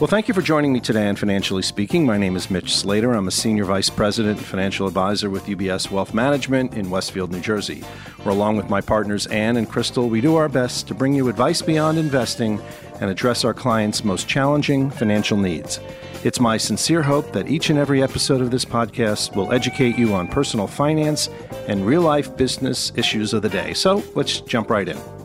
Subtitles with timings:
[0.00, 2.06] Well, thank you for joining me today on Financially Speaking.
[2.06, 3.12] My name is Mitch Slater.
[3.12, 7.40] I'm a Senior Vice President and Financial Advisor with UBS Wealth Management in Westfield, New
[7.40, 7.82] Jersey,
[8.22, 11.28] where, along with my partners Ann and Crystal, we do our best to bring you
[11.28, 12.62] advice beyond investing
[12.98, 15.80] and address our clients' most challenging financial needs.
[16.24, 20.14] It's my sincere hope that each and every episode of this podcast will educate you
[20.14, 21.28] on personal finance
[21.68, 23.74] and real life business issues of the day.
[23.74, 25.19] So let's jump right in.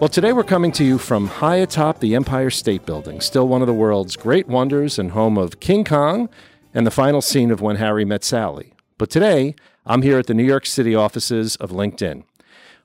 [0.00, 3.60] Well, today we're coming to you from high atop the Empire State Building, still one
[3.60, 6.30] of the world's great wonders and home of King Kong
[6.72, 8.72] and the final scene of When Harry Met Sally.
[8.96, 9.54] But today,
[9.84, 12.24] I'm here at the New York City offices of LinkedIn.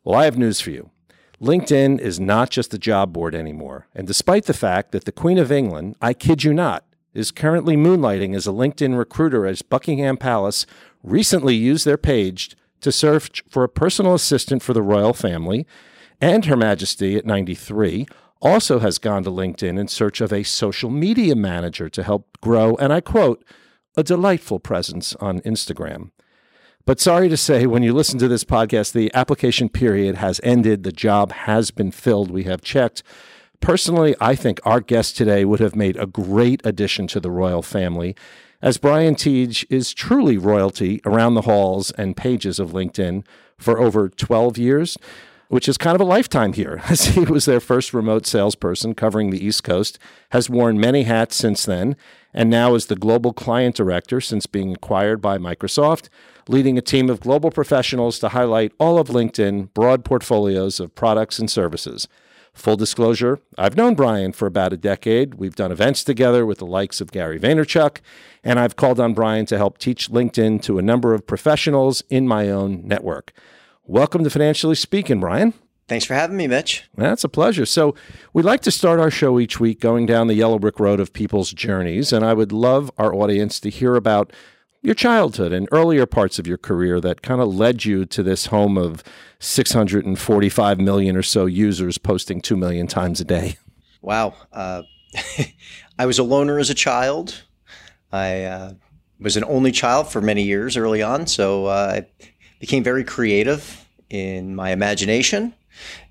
[0.03, 0.89] Well, I have news for you.
[1.41, 3.87] LinkedIn is not just a job board anymore.
[3.95, 7.77] And despite the fact that the Queen of England, I kid you not, is currently
[7.77, 10.65] moonlighting as a LinkedIn recruiter as Buckingham Palace
[11.01, 15.65] recently used their page to search for a personal assistant for the royal family
[16.21, 18.07] and Her Majesty at 93
[18.41, 22.75] also has gone to LinkedIn in search of a social media manager to help grow,
[22.75, 23.43] and I quote,
[23.97, 26.11] a delightful presence on Instagram.
[26.85, 30.83] But sorry to say, when you listen to this podcast, the application period has ended.
[30.83, 32.29] The job has been filled.
[32.29, 33.01] We have checked.
[33.59, 37.63] Personally, I think our guest today would have made a great addition to the royal
[37.63, 38.15] family,
[38.61, 43.25] as Brian Tietje is truly royalty around the halls and pages of LinkedIn
[43.57, 44.97] for over 12 years
[45.47, 49.29] which is kind of a lifetime here, as he was their first remote salesperson covering
[49.29, 49.99] the East Coast,
[50.31, 51.95] has worn many hats since then,
[52.33, 56.09] and now is the global client director since being acquired by Microsoft,
[56.47, 61.39] leading a team of global professionals to highlight all of LinkedIn broad portfolios of products
[61.39, 62.07] and services.
[62.53, 65.35] Full disclosure, I've known Brian for about a decade.
[65.35, 67.97] We've done events together with the likes of Gary Vaynerchuk,
[68.45, 72.27] and I've called on Brian to help teach LinkedIn to a number of professionals in
[72.29, 73.33] my own network.
[73.87, 75.53] Welcome to Financially Speaking, Brian.
[75.87, 76.89] Thanks for having me, Mitch.
[76.95, 77.67] That's a pleasure.
[77.67, 77.93] So,
[78.33, 81.13] we like to start our show each week going down the yellow brick road of
[81.13, 84.33] people's journeys, and I would love our audience to hear about
[84.81, 88.47] your childhood and earlier parts of your career that kind of led you to this
[88.47, 89.03] home of
[89.37, 93.57] 645 million or so users posting 2 million times a day.
[94.01, 94.33] Wow.
[94.51, 94.81] Uh,
[95.99, 97.43] I was a loner as a child.
[98.11, 98.73] I uh,
[99.19, 102.25] was an only child for many years early on, so uh, I
[102.59, 105.53] became very creative in my imagination,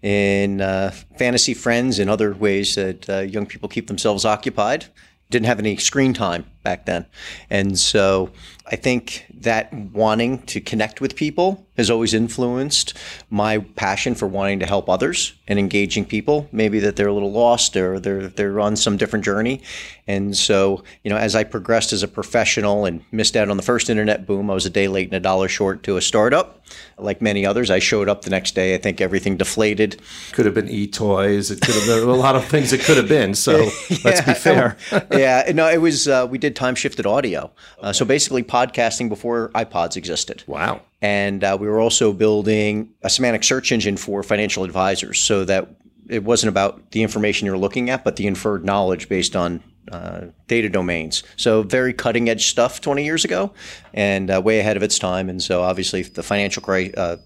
[0.02, 4.86] in uh, fantasy friends, and other ways that uh, young people keep themselves occupied.
[5.30, 7.06] Didn't have any screen time back then.
[7.50, 8.30] And so
[8.66, 12.94] I think that wanting to connect with people has always influenced
[13.30, 16.48] my passion for wanting to help others and engaging people.
[16.52, 19.60] Maybe that they're a little lost or they're they're on some different journey.
[20.06, 23.62] And so, you know, as I progressed as a professional and missed out on the
[23.62, 26.60] first internet boom, I was a day late and a dollar short to a startup.
[26.98, 28.74] Like many others, I showed up the next day.
[28.74, 30.00] I think everything deflated.
[30.32, 31.50] Could have been e-toys.
[31.50, 32.72] It could have been a lot of things.
[32.72, 33.34] It could have been.
[33.34, 34.76] So yeah, let's be fair.
[35.10, 36.08] yeah, no, it was.
[36.08, 37.50] Uh, we did time shifted audio.
[37.80, 40.44] Uh, so basically, podcasting before iPods existed.
[40.46, 40.82] Wow.
[41.02, 45.68] And uh, we were also building a semantic search engine for financial advisors so that
[46.08, 49.60] it wasn't about the information you're looking at, but the inferred knowledge based on
[49.90, 51.24] uh, data domains.
[51.36, 53.52] So very cutting edge stuff 20 years ago,
[53.92, 55.28] and uh, way ahead of its time.
[55.28, 57.16] And so obviously the financial crisis, uh,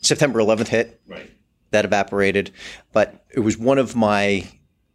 [0.00, 1.00] September 11th hit.
[1.06, 1.30] Right.
[1.70, 2.50] That evaporated,
[2.92, 4.46] but it was one of my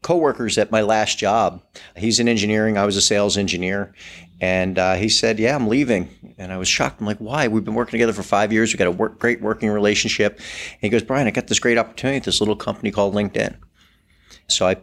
[0.03, 1.61] coworkers at my last job.
[1.95, 2.77] He's in engineering.
[2.77, 3.93] I was a sales engineer.
[4.39, 6.09] And uh, he said, Yeah, I'm leaving.
[6.37, 6.99] And I was shocked.
[6.99, 7.47] I'm like, Why?
[7.47, 8.71] We've been working together for five years.
[8.71, 10.37] We've got a work, great working relationship.
[10.37, 13.57] And he goes, Brian, I got this great opportunity at this little company called LinkedIn.
[14.47, 14.77] So I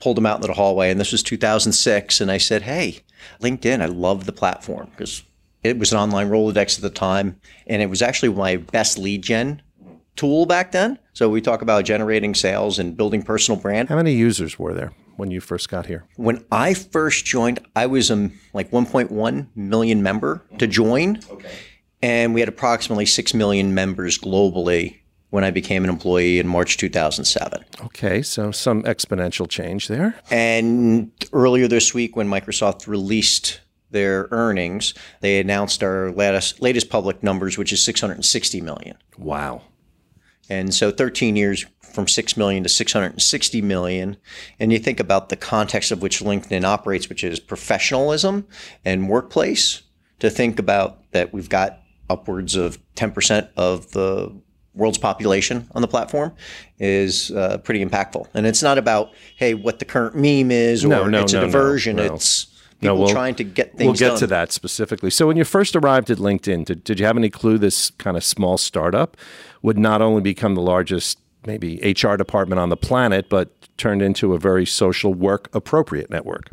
[0.00, 0.90] pulled him out into the hallway.
[0.90, 2.20] And this was 2006.
[2.20, 3.00] And I said, Hey,
[3.40, 5.24] LinkedIn, I love the platform because
[5.62, 7.40] it was an online Rolodex at the time.
[7.66, 9.62] And it was actually my best lead gen
[10.16, 10.98] tool back then.
[11.12, 13.88] So we talk about generating sales and building personal brand.
[13.88, 16.04] How many users were there when you first got here?
[16.16, 21.20] When I first joined, I was a like 1.1 million member to join.
[21.30, 21.50] Okay.
[22.02, 25.00] And we had approximately 6 million members globally
[25.30, 27.64] when I became an employee in March 2007.
[27.84, 30.18] Okay, so some exponential change there.
[30.30, 37.22] And earlier this week, when Microsoft released their earnings, they announced our latest, latest public
[37.22, 38.96] numbers, which is 660 million.
[39.18, 39.62] Wow.
[40.50, 44.16] And so 13 years from 6 million to 660 million.
[44.58, 48.46] And you think about the context of which LinkedIn operates, which is professionalism
[48.84, 49.82] and workplace,
[50.18, 54.34] to think about that we've got upwards of 10% of the
[54.74, 56.32] world's population on the platform
[56.78, 58.26] is uh, pretty impactful.
[58.34, 61.36] And it's not about, hey, what the current meme is or no, no, it's a
[61.36, 61.98] no, diversion.
[61.98, 62.46] It's
[62.80, 64.18] people no, we'll, trying to get things We'll get done.
[64.20, 65.10] to that specifically.
[65.10, 68.16] So when you first arrived at LinkedIn, did, did you have any clue this kind
[68.16, 69.16] of small startup
[69.62, 74.34] would not only become the largest maybe HR department on the planet, but turned into
[74.34, 76.50] a very social work appropriate network.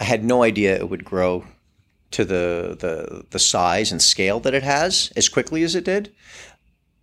[0.00, 1.44] I had no idea it would grow
[2.12, 6.12] to the, the the size and scale that it has as quickly as it did.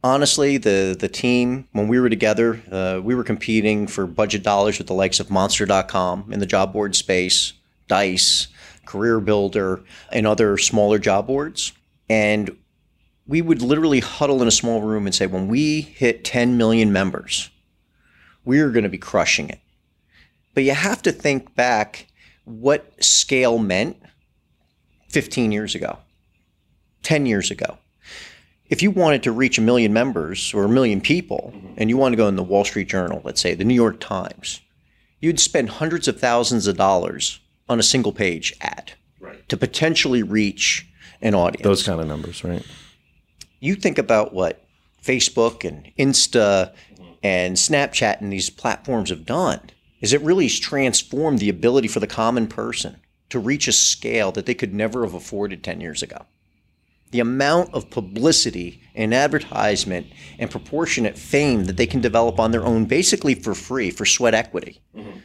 [0.03, 4.77] Honestly, the the team when we were together, uh, we were competing for budget dollars
[4.77, 7.53] with the likes of Monster.com in the job board space,
[7.91, 8.47] Dice,
[8.85, 9.83] Career Builder,
[10.13, 11.73] and other smaller job boards.
[12.09, 12.57] And
[13.27, 16.93] we would literally huddle in a small room and say, when we hit 10 million
[16.93, 17.49] members,
[18.45, 19.59] we're going to be crushing it.
[20.53, 22.07] But you have to think back
[22.45, 23.97] what scale meant
[25.09, 25.99] 15 years ago,
[27.03, 27.77] 10 years ago.
[28.69, 31.73] If you wanted to reach a million members or a million people mm-hmm.
[31.75, 33.99] and you want to go in the Wall Street Journal, let's say the New York
[33.99, 34.61] Times,
[35.19, 37.41] you'd spend hundreds of thousands of dollars
[37.71, 38.91] on a single page ad
[39.21, 39.47] right.
[39.47, 40.85] to potentially reach
[41.21, 41.63] an audience.
[41.63, 42.65] Those kind of numbers, right?
[43.61, 44.65] You think about what
[45.01, 46.73] Facebook and Insta
[47.23, 49.61] and Snapchat and these platforms have done
[50.01, 52.97] is it really transformed the ability for the common person
[53.29, 56.25] to reach a scale that they could never have afforded 10 years ago.
[57.11, 60.07] The amount of publicity and advertisement
[60.39, 64.33] and proportionate fame that they can develop on their own, basically for free, for sweat
[64.33, 65.19] equity, mm-hmm.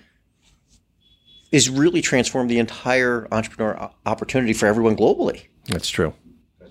[1.52, 5.46] Is really transformed the entire entrepreneur opportunity for everyone globally.
[5.66, 6.12] That's true.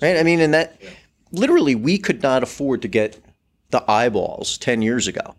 [0.01, 0.18] Right?
[0.18, 0.89] I mean, and that yeah.
[1.31, 3.19] literally we could not afford to get
[3.69, 5.36] the eyeballs 10 years ago,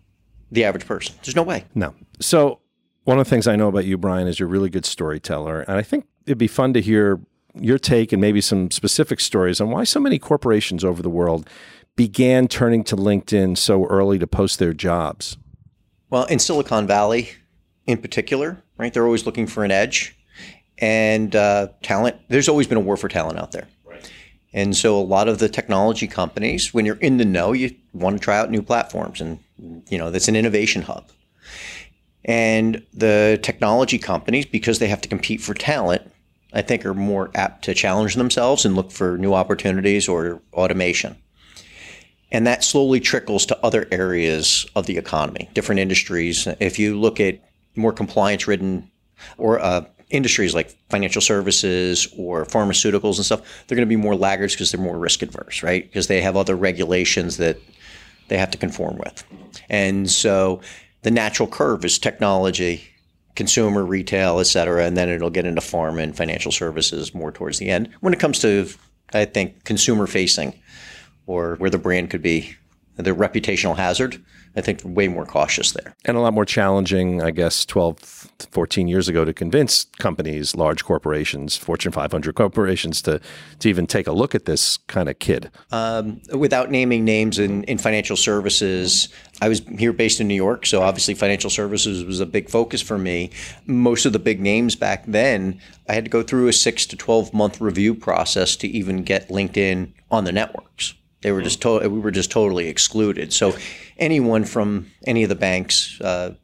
[0.50, 1.14] the average person.
[1.22, 1.64] There's no way.
[1.74, 1.94] No.
[2.20, 2.60] So
[3.04, 5.60] one of the things I know about you, Brian, is you're a really good storyteller.
[5.60, 7.20] And I think it'd be fun to hear
[7.54, 11.48] your take and maybe some specific stories on why so many corporations over the world
[11.94, 15.36] began turning to LinkedIn so early to post their jobs.
[16.10, 17.30] Well, in Silicon Valley
[17.86, 20.16] in particular, right, they're always looking for an edge
[20.78, 22.16] and uh, talent.
[22.28, 23.68] There's always been a war for talent out there.
[24.52, 28.16] And so a lot of the technology companies, when you're in the know, you want
[28.16, 29.38] to try out new platforms and,
[29.90, 31.10] you know, that's an innovation hub.
[32.24, 36.10] And the technology companies, because they have to compete for talent,
[36.54, 41.16] I think are more apt to challenge themselves and look for new opportunities or automation.
[42.32, 46.48] And that slowly trickles to other areas of the economy, different industries.
[46.60, 47.40] If you look at
[47.76, 48.90] more compliance ridden
[49.38, 54.14] or uh, industries like financial services or pharmaceuticals and stuff, they're going to be more
[54.14, 55.84] laggards because they're more risk adverse, right?
[55.84, 57.58] Because they have other regulations that
[58.28, 59.24] they have to conform with.
[59.68, 60.60] And so
[61.02, 62.84] the natural curve is technology,
[63.34, 67.58] consumer, retail, et cetera, and then it'll get into pharma and financial services more towards
[67.58, 67.88] the end.
[68.00, 68.68] When it comes to,
[69.12, 70.58] I think, consumer facing
[71.26, 72.54] or where the brand could be
[72.96, 74.22] the reputational hazard,
[74.56, 75.94] I think way more cautious there.
[76.06, 77.98] And a lot more challenging, I guess, 12,
[78.50, 83.20] 14 years ago to convince companies, large corporations, Fortune 500 corporations to,
[83.58, 85.50] to even take a look at this kind of kid.
[85.72, 89.08] Um, without naming names in, in financial services,
[89.42, 92.80] I was here based in New York, so obviously financial services was a big focus
[92.80, 93.30] for me.
[93.66, 96.96] Most of the big names back then, I had to go through a six to
[96.96, 100.94] 12 month review process to even get LinkedIn on the networks.
[101.26, 103.32] They were just to- we were just totally excluded.
[103.32, 103.52] So
[103.98, 106.34] anyone from any of the banks uh,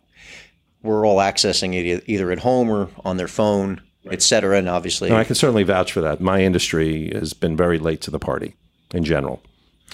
[0.83, 4.15] were all accessing it either at home or on their phone, right.
[4.15, 4.59] et cetera.
[4.59, 6.21] And obviously, no, I can certainly vouch for that.
[6.21, 8.57] My industry has been very late to the party
[8.93, 9.41] in general.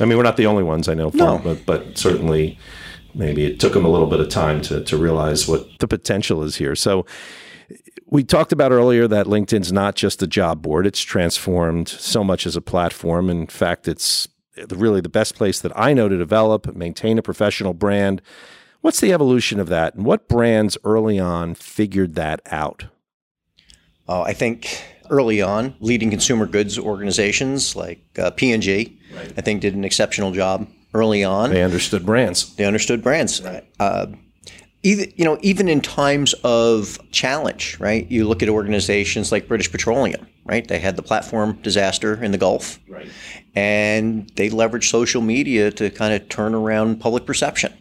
[0.00, 1.36] I mean, we're not the only ones I know, no.
[1.36, 2.58] but but certainly
[3.14, 6.42] maybe it took them a little bit of time to to realize what the potential
[6.42, 6.74] is here.
[6.74, 7.04] So
[8.06, 10.86] we talked about earlier that LinkedIn's not just a job board.
[10.86, 13.28] It's transformed so much as a platform.
[13.28, 14.28] In fact, it's
[14.70, 18.22] really the best place that I know to develop, maintain a professional brand.
[18.80, 22.86] What's the evolution of that, and what brands early on figured that out?
[24.08, 29.32] Oh, I think early on, leading consumer goods organizations like uh, P&G, right.
[29.36, 31.50] I think, did an exceptional job early on.
[31.50, 32.54] They understood brands.
[32.56, 33.42] They understood brands.
[33.42, 33.64] Right.
[33.78, 34.06] Uh,
[34.82, 39.70] even you know even in times of challenge right you look at organizations like british
[39.70, 43.08] petroleum right they had the platform disaster in the gulf right.
[43.54, 47.72] and they leveraged social media to kind of turn around public perception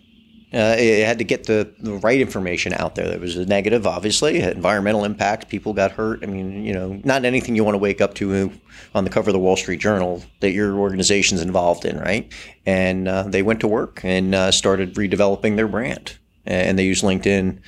[0.53, 3.09] uh, it had to get the, the right information out there.
[3.09, 5.49] There was a negative, obviously, environmental impact.
[5.49, 6.23] People got hurt.
[6.23, 8.49] I mean, you know, not anything you want to wake up to
[8.95, 12.31] on the cover of the Wall Street Journal that your organization's involved in, right?
[12.65, 17.03] And uh, they went to work and uh, started redeveloping their brand and they used
[17.03, 17.59] LinkedIn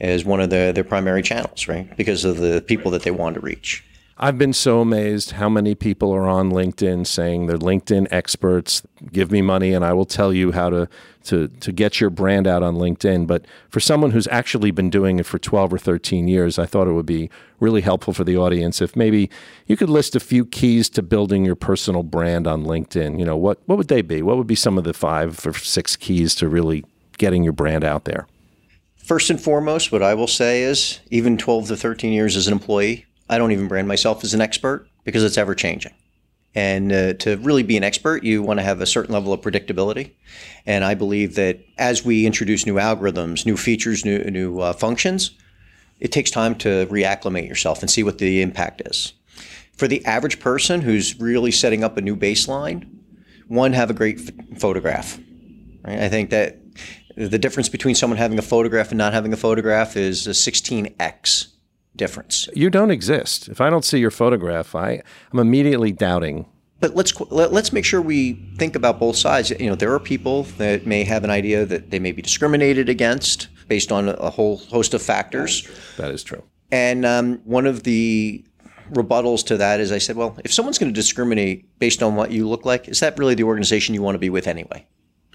[0.00, 1.96] as one of the, their primary channels, right?
[1.96, 3.84] Because of the people that they wanted to reach.
[4.20, 8.82] I've been so amazed how many people are on LinkedIn saying they're LinkedIn experts.
[9.12, 10.88] Give me money and I will tell you how to,
[11.26, 13.28] to, to get your brand out on LinkedIn.
[13.28, 16.88] But for someone who's actually been doing it for 12 or 13 years, I thought
[16.88, 19.30] it would be really helpful for the audience if maybe
[19.66, 23.20] you could list a few keys to building your personal brand on LinkedIn.
[23.20, 24.22] You know, what, what would they be?
[24.22, 26.84] What would be some of the five or six keys to really
[27.18, 28.26] getting your brand out there?
[28.96, 32.52] First and foremost, what I will say is even 12 to 13 years as an
[32.52, 35.94] employee, I don't even brand myself as an expert because it's ever changing.
[36.54, 39.40] And uh, to really be an expert, you want to have a certain level of
[39.40, 40.12] predictability.
[40.66, 45.32] And I believe that as we introduce new algorithms, new features, new, new uh, functions,
[46.00, 49.12] it takes time to reacclimate yourself and see what the impact is.
[49.76, 52.88] For the average person who's really setting up a new baseline,
[53.46, 55.18] one, have a great f- photograph.
[55.84, 56.00] Right?
[56.00, 56.58] I think that
[57.16, 61.48] the difference between someone having a photograph and not having a photograph is a 16x
[61.98, 62.48] difference.
[62.54, 63.48] You don't exist.
[63.48, 65.02] If I don't see your photograph, I,
[65.32, 66.46] I'm immediately doubting.
[66.80, 69.50] But let's let, let's make sure we think about both sides.
[69.50, 72.88] You know, there are people that may have an idea that they may be discriminated
[72.88, 75.68] against based on a whole host of factors.
[75.98, 76.42] That is true.
[76.70, 78.44] And um, one of the
[78.92, 82.30] rebuttals to that is I said, well, if someone's going to discriminate based on what
[82.30, 84.86] you look like, is that really the organization you want to be with anyway?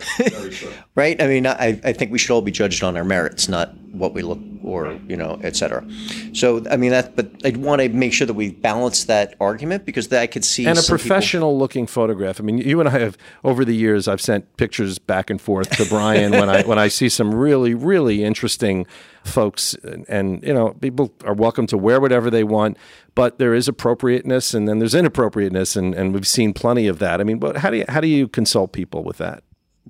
[0.96, 1.22] right?
[1.22, 4.14] I mean, I, I think we should all be judged on our merits, not what
[4.14, 5.86] we look or, you know, et cetera.
[6.34, 9.86] So, I mean, that, but I'd want to make sure that we balance that argument
[9.86, 10.66] because I could see.
[10.66, 12.40] And a professional people, looking photograph.
[12.40, 15.70] I mean, you and I have, over the years, I've sent pictures back and forth
[15.78, 18.88] to Brian when I, when I see some really, really interesting
[19.24, 22.76] folks and, and, you know people are welcome to wear whatever they want
[23.16, 27.22] but there is appropriateness and then there's inappropriateness and, and we've seen plenty of that
[27.22, 29.42] i mean but how do you how do you consult people with that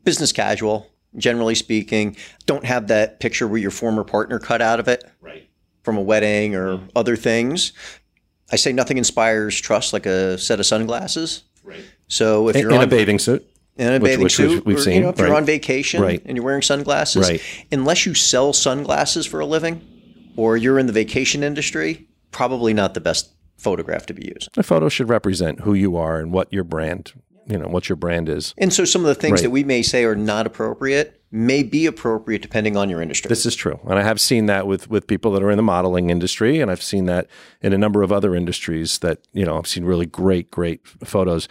[0.04, 2.16] business casual, generally speaking.
[2.46, 5.48] Don't have that picture where your former partner cut out of it right.
[5.84, 6.88] from a wedding or mm-hmm.
[6.96, 7.74] other things.
[8.52, 11.44] I say nothing inspires trust like a set of sunglasses.
[11.64, 11.84] Right.
[12.08, 13.48] So if in, you're in on, a bathing suit,
[13.78, 15.28] in a bathing which suit, we've or, seen, you know, if right.
[15.28, 16.22] you're on vacation Right.
[16.26, 17.42] and you're wearing sunglasses, Right.
[17.72, 19.82] unless you sell sunglasses for a living
[20.36, 24.50] or you're in the vacation industry, probably not the best photograph to be used.
[24.58, 27.14] a photo should represent who you are and what your brand,
[27.48, 28.54] you know, what your brand is.
[28.58, 29.44] And so some of the things Right.
[29.44, 33.28] that we may say are not appropriate may be appropriate depending on your industry.
[33.28, 35.64] This is true, and I have seen that with with people that are in the
[35.64, 37.28] modeling industry, and I've seen that
[37.62, 39.00] in a number of other industries.
[39.00, 41.48] That you know, I've seen really great, great photos.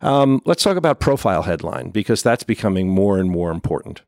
[0.00, 4.02] Um, let's talk about profile headline because that's becoming more and more important.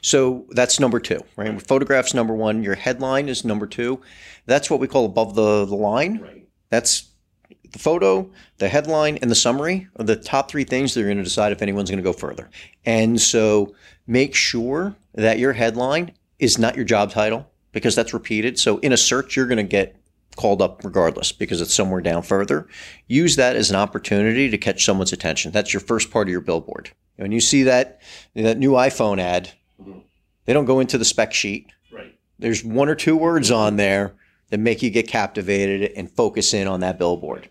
[0.00, 1.60] So that's number two, right?
[1.60, 2.62] Photographs number one.
[2.62, 4.00] Your headline is number two.
[4.46, 6.20] That's what we call above the, the line.
[6.20, 6.48] Right.
[6.70, 7.10] That's
[7.74, 11.18] the photo, the headline, and the summary are the top three things that are going
[11.18, 12.48] to decide if anyone's going to go further.
[12.86, 13.74] And so
[14.06, 18.60] make sure that your headline is not your job title because that's repeated.
[18.60, 19.96] So in a search, you're going to get
[20.36, 22.68] called up regardless because it's somewhere down further.
[23.08, 25.50] Use that as an opportunity to catch someone's attention.
[25.50, 26.92] That's your first part of your billboard.
[27.16, 28.00] When you see that
[28.34, 29.50] that new iPhone ad,
[29.80, 29.98] mm-hmm.
[30.44, 31.72] they don't go into the spec sheet.
[31.92, 32.16] Right.
[32.38, 34.14] There's one or two words on there
[34.54, 37.48] that make you get captivated and focus in on that billboard.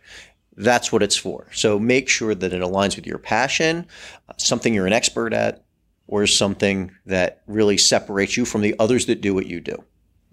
[0.55, 1.47] That's what it's for.
[1.51, 3.85] So make sure that it aligns with your passion,
[4.29, 5.65] uh, something you're an expert at,
[6.07, 9.83] or something that really separates you from the others that do what you do.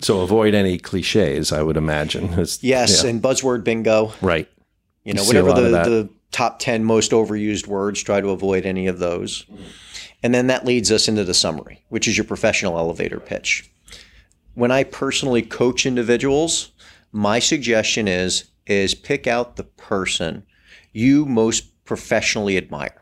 [0.00, 1.50] So avoid any cliches.
[1.50, 2.26] I would imagine.
[2.34, 3.10] It's- Yes, yeah.
[3.10, 4.12] and buzzword bingo.
[4.22, 4.48] right.
[5.02, 8.86] You know, You whatever the, the top 10 most overused words, try to avoid any
[8.86, 9.44] of those.
[10.22, 13.69] And then that leads us into the summary, which is your professional elevator pitch.
[14.60, 16.72] When I personally coach individuals,
[17.12, 20.44] my suggestion is is pick out the person
[20.92, 23.00] you most professionally admire.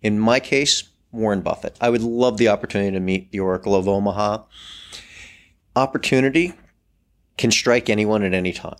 [0.00, 1.76] In my case, Warren Buffett.
[1.82, 4.44] I would love the opportunity to meet the Oracle of Omaha.
[5.76, 6.54] Opportunity
[7.36, 8.78] can strike anyone at any time.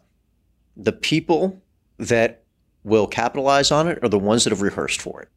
[0.74, 1.60] The people
[1.98, 2.44] that
[2.82, 5.28] will capitalize on it are the ones that have rehearsed for it.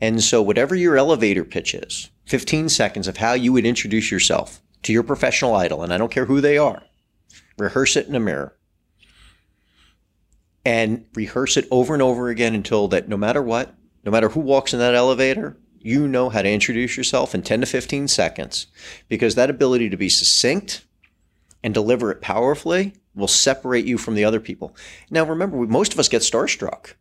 [0.00, 4.62] And so, whatever your elevator pitch is, 15 seconds of how you would introduce yourself
[4.86, 6.82] to your professional idol, and I don't care who they are,
[7.58, 8.56] rehearse it in a mirror.
[10.64, 13.74] And rehearse it over and over again until that no matter what,
[14.04, 17.60] no matter who walks in that elevator, you know how to introduce yourself in 10
[17.60, 18.66] to 15 seconds
[19.08, 20.84] because that ability to be succinct
[21.62, 24.76] and deliver it powerfully will separate you from the other people.
[25.10, 26.94] Now, remember, most of us get starstruck.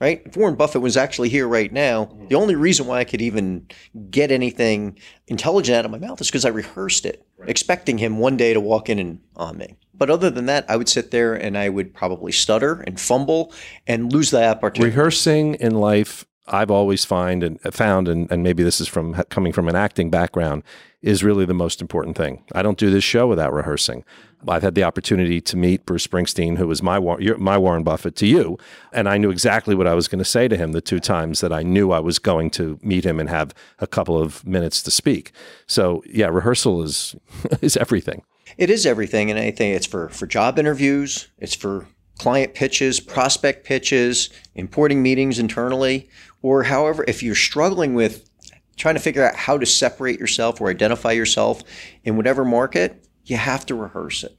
[0.00, 0.06] Right.
[0.06, 0.22] Right?
[0.26, 2.28] If Warren Buffett was actually here right now, mm-hmm.
[2.28, 3.66] the only reason why I could even
[4.10, 4.98] get anything
[5.28, 8.60] intelligent out of my mouth is because I rehearsed it, expecting him one day to
[8.60, 9.76] walk in and on me.
[9.94, 13.52] But other than that, I would sit there and I would probably stutter and fumble
[13.86, 14.90] and lose that opportunity.
[14.90, 19.52] Rehearsing in life, I've always find and found, and, and maybe this is from coming
[19.52, 20.64] from an acting background,
[21.00, 22.42] is really the most important thing.
[22.52, 24.04] I don't do this show without rehearsing.
[24.48, 28.26] I've had the opportunity to meet Bruce Springsteen, who was my my Warren Buffett to
[28.26, 28.58] you,
[28.92, 31.40] and I knew exactly what I was going to say to him the two times
[31.40, 34.82] that I knew I was going to meet him and have a couple of minutes
[34.82, 35.32] to speak.
[35.66, 37.16] So yeah, rehearsal is
[37.60, 38.22] is everything.
[38.58, 41.86] It is everything, and I think it's for for job interviews, it's for
[42.18, 46.08] client pitches, prospect pitches, importing meetings internally,
[46.42, 48.28] or however, if you're struggling with
[48.76, 51.62] trying to figure out how to separate yourself or identify yourself
[52.04, 54.36] in whatever market, you have to rehearse it.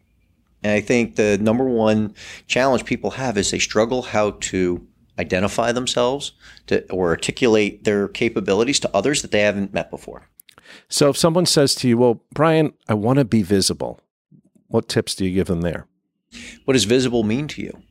[0.64, 2.16] And I think the number one
[2.48, 4.88] challenge people have is they struggle how to
[5.20, 6.34] identify themselves
[6.68, 10.30] to, or articulate their capabilities to others that they haven't met before.
[10.90, 14.02] So if someone says to you, Well, Brian, I want to be visible,
[14.68, 15.88] what tips do you give them there?
[16.66, 17.82] What does visible mean to you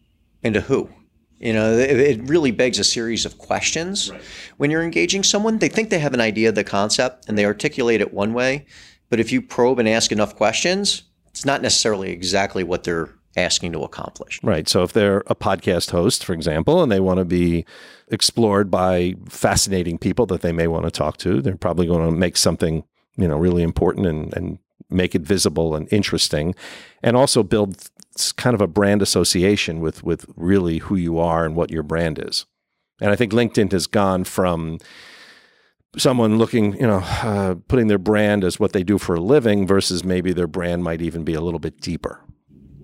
[0.42, 0.90] and to who?
[1.38, 4.10] You know, it, really begs a series of questions.
[4.10, 4.20] Right.
[4.56, 7.44] When you're engaging someone, they think they have an idea of the concept and they
[7.44, 8.66] articulate it one way.
[9.10, 13.72] But if you probe and ask enough questions, it's not necessarily exactly what they're asking
[13.72, 14.40] to accomplish.
[14.42, 14.68] Right.
[14.68, 17.64] So if they're a podcast host, for example, and they want to be
[18.08, 22.16] explored by fascinating people that they may want to talk to, they're probably going to
[22.16, 22.84] make something,
[23.16, 24.58] you know, really important and, and
[24.90, 26.54] make it visible and interesting
[27.02, 27.88] and also build
[28.36, 32.18] kind of a brand association with with really who you are and what your brand
[32.18, 32.46] is.
[33.00, 34.78] And I think LinkedIn has gone from
[35.96, 39.66] someone looking, you know, uh, putting their brand as what they do for a living
[39.66, 42.20] versus maybe their brand might even be a little bit deeper.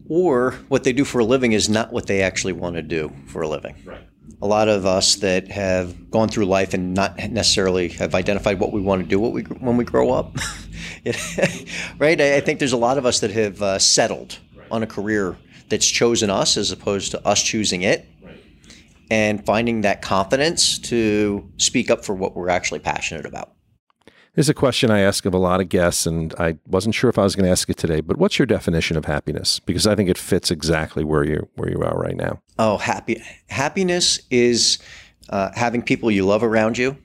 [0.08, 3.12] Or what they do for a living is not what they actually want to do
[3.26, 3.76] for a living.
[3.84, 4.06] Right.
[4.42, 8.72] A lot of us that have gone through life and not necessarily have identified what
[8.72, 10.34] we want to do what we, when we grow up,
[11.98, 12.20] right?
[12.20, 14.66] I, think there's a lot of us that have uh, settled right.
[14.70, 15.36] on a career
[15.68, 18.06] that's chosen us as opposed to us choosing it
[19.10, 23.52] and finding that confidence to speak up for what we're actually passionate about.
[24.34, 27.18] Here's a question I ask of a lot of guests, and I wasn't sure if
[27.18, 28.00] I was going to ask it today.
[28.00, 29.58] But what's your definition of happiness?
[29.58, 32.40] Because I think it fits exactly where you where you are right now.
[32.56, 34.78] Oh, happy happiness is
[35.30, 36.96] uh, having people you love around you.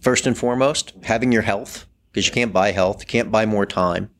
[0.00, 3.66] First and foremost, having your health because you can't buy health, you can't buy more
[3.66, 4.10] time,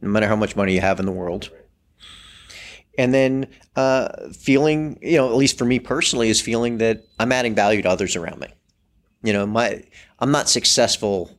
[0.00, 1.50] no matter how much money you have in the world
[2.98, 7.32] and then uh, feeling, you know, at least for me personally, is feeling that I'm
[7.32, 8.48] adding value to others around me.
[9.22, 9.82] You know, my
[10.18, 11.30] I'm not successful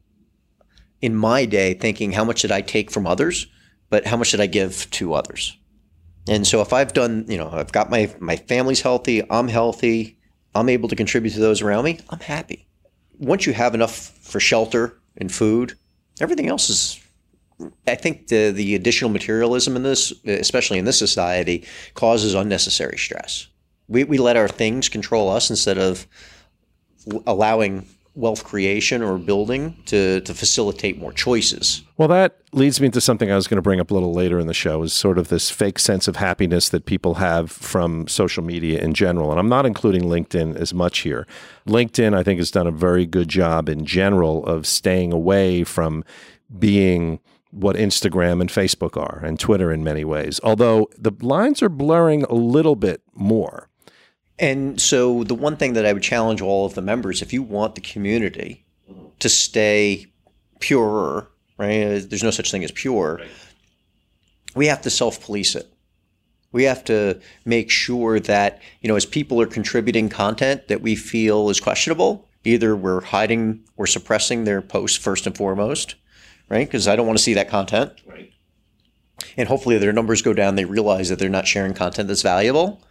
[1.02, 3.48] in my day thinking how much did I take from others,
[3.90, 5.58] but how much did I give to others.
[6.28, 10.18] And so if I've done, you know, I've got my my family's healthy, I'm healthy,
[10.56, 12.68] I'm able to contribute to those around me, I'm happy.
[13.20, 15.78] Once you have enough for shelter and food,
[16.20, 17.03] everything else is
[17.88, 23.48] I think the the additional materialism in this, especially in this society, causes unnecessary stress.
[23.88, 26.08] We we let our things control us instead of
[27.28, 31.84] allowing wealth creation or building to to facilitate more choices.
[31.98, 34.40] Well, that leads me to something I was going to bring up a little later
[34.40, 38.08] in the show is sort of this fake sense of happiness that people have from
[38.08, 39.32] social media in general.
[39.32, 41.26] And I'm not including LinkedIn as much here.
[41.68, 46.04] LinkedIn, I think, has done a very good job in general of staying away from
[46.60, 47.20] being
[47.54, 52.24] what Instagram and Facebook are, and Twitter in many ways, although the lines are blurring
[52.24, 53.70] a little bit more.
[54.40, 57.44] And so, the one thing that I would challenge all of the members if you
[57.44, 58.66] want the community
[59.20, 60.08] to stay
[60.60, 62.00] purer, right?
[62.00, 63.18] There's no such thing as pure.
[63.20, 63.30] Right.
[64.56, 65.72] We have to self police it.
[66.52, 70.96] We have to make sure that, you know, as people are contributing content that we
[70.96, 75.96] feel is questionable, either we're hiding or suppressing their posts first and foremost,
[76.54, 76.68] right?
[76.68, 77.92] Because I don't want to see that content.
[78.06, 78.32] Right.
[79.38, 80.56] And hopefully their numbers go down.
[80.56, 82.82] They realize that they're not sharing content that's valuable.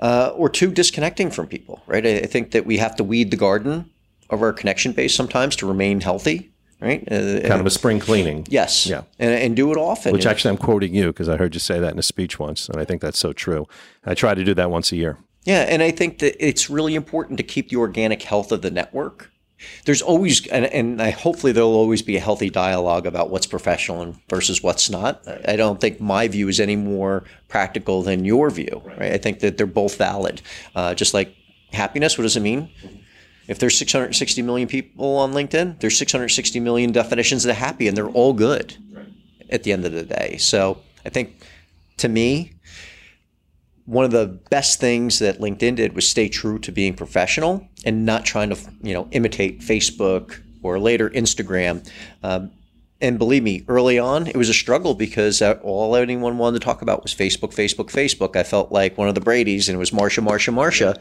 [0.00, 2.06] Uh, or two, disconnecting from people, right?
[2.06, 3.90] I, I, think that we have to weed the garden
[4.28, 7.00] of our connection base sometimes to remain healthy, right?
[7.10, 8.44] Uh, kind of a spring cleaning.
[8.50, 8.86] Yes.
[8.86, 9.02] Yeah.
[9.18, 10.12] And, and do it often.
[10.12, 12.68] Which actually, I'm quoting you because I heard you say that in a speech once,
[12.68, 13.66] and I think that's so true.
[14.04, 15.18] I try to do that once a year.
[15.44, 18.70] Yeah, and I think that it's really important to keep the organic health of the
[18.70, 19.30] network
[19.84, 24.02] there's always and, and I, hopefully there'll always be a healthy dialogue about what's professional
[24.02, 25.26] and versus what's not.
[25.46, 28.82] I don't think my view is any more practical than your view.
[28.84, 29.12] Right?
[29.12, 30.42] I think that they're both valid.
[30.74, 31.34] Uh, just like
[31.72, 32.70] happiness, what does it mean?
[33.46, 38.08] If there's 660 million people on LinkedIn, there's 660 million definitions of happy, and they're
[38.08, 39.06] all good right.
[39.50, 40.38] at the end of the day.
[40.38, 41.36] So I think
[41.98, 42.53] to me,
[43.86, 48.06] one of the best things that LinkedIn did was stay true to being professional and
[48.06, 51.86] not trying to, you know, imitate Facebook or later Instagram.
[52.22, 52.50] Um,
[53.00, 56.80] and believe me, early on, it was a struggle because all anyone wanted to talk
[56.80, 58.36] about was Facebook, Facebook, Facebook.
[58.36, 60.96] I felt like one of the Brady's, and it was Marsha, Marsha, Marsha.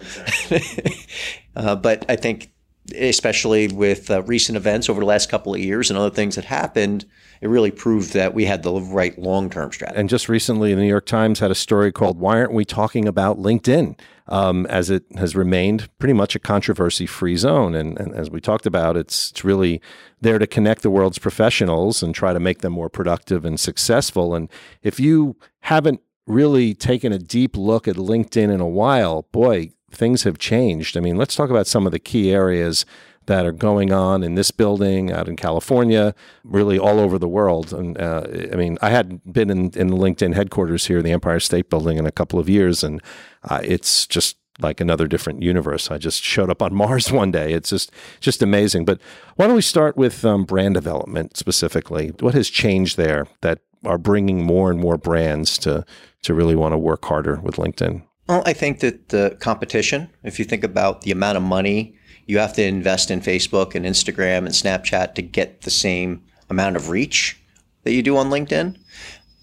[1.56, 2.52] uh, but I think,
[2.96, 6.46] especially with uh, recent events over the last couple of years and other things that
[6.46, 7.06] happened,
[7.42, 10.00] it really proved that we had the right long term strategy.
[10.00, 13.08] And just recently, the New York Times had a story called "Why Aren't We Talking
[13.08, 17.76] About LinkedIn?" Um, as it has remained pretty much a controversy free zone.
[17.76, 19.82] And, and, as we talked about, it's, it's really
[20.22, 24.34] there to connect the world's professionals and try to make them more productive and successful.
[24.34, 24.50] And
[24.82, 30.24] if you haven't really taken a deep look at LinkedIn in a while, boy, things
[30.24, 30.98] have changed.
[30.98, 32.86] I mean, let's talk about some of the key areas
[33.26, 37.74] that are going on in this building, out in California, really all over the world.
[37.74, 41.40] And uh, I mean, I hadn't been in, in the LinkedIn headquarters here, the Empire
[41.40, 43.02] State Building, in a couple of years, and
[43.44, 45.90] uh, it's just like another different universe.
[45.90, 47.54] I just showed up on Mars one day.
[47.54, 48.86] It's just just amazing.
[48.86, 49.00] But
[49.36, 52.14] why don't we start with um, brand development specifically?
[52.20, 55.86] What has changed there that are bringing more and more brands to
[56.24, 58.04] to really want to work harder with LinkedIn?
[58.28, 60.10] Well, I think that the competition.
[60.24, 63.86] If you think about the amount of money you have to invest in Facebook and
[63.86, 67.40] Instagram and Snapchat to get the same amount of reach
[67.84, 68.78] that you do on LinkedIn.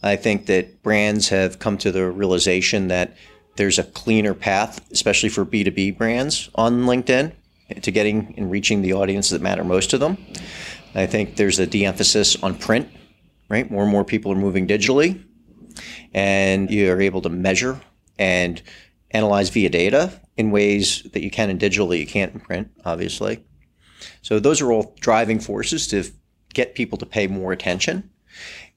[0.03, 3.17] I think that brands have come to the realization that
[3.57, 7.33] there's a cleaner path, especially for B2B brands on LinkedIn,
[7.83, 10.17] to getting and reaching the audiences that matter most to them.
[10.95, 12.89] I think there's a de emphasis on print,
[13.51, 13.71] right?
[13.71, 15.23] More and more people are moving digitally,
[16.15, 17.81] and you are able to measure
[18.21, 18.63] and
[19.11, 22.71] analyze via data in ways that you can in digital that you can't in print,
[22.85, 23.43] obviously.
[24.23, 26.05] So those are all driving forces to
[26.55, 28.11] get people to pay more attention.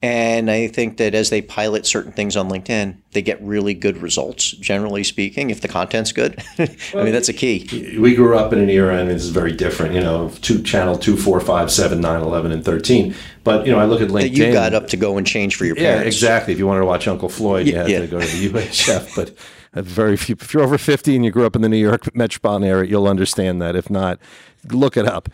[0.04, 3.96] And I think that as they pilot certain things on LinkedIn, they get really good
[3.96, 6.44] results, generally speaking, if the content's good.
[6.58, 7.96] I mean, that's a key.
[7.98, 10.98] We grew up in an era, and this is very different, you know, two channel
[10.98, 13.14] two, four, five, seven, nine, 11, and 13.
[13.44, 14.20] But, you know, I look at LinkedIn.
[14.20, 16.02] That you got up to go and change for your parents.
[16.02, 16.52] Yeah, exactly.
[16.52, 18.00] If you wanted to watch Uncle Floyd, you had yeah.
[18.00, 19.16] to go to the UHF.
[19.16, 19.34] but
[19.82, 20.36] very few.
[20.38, 23.08] If you're over 50 and you grew up in the New York metropolitan area, you'll
[23.08, 23.74] understand that.
[23.74, 24.18] If not,
[24.70, 25.30] look it up.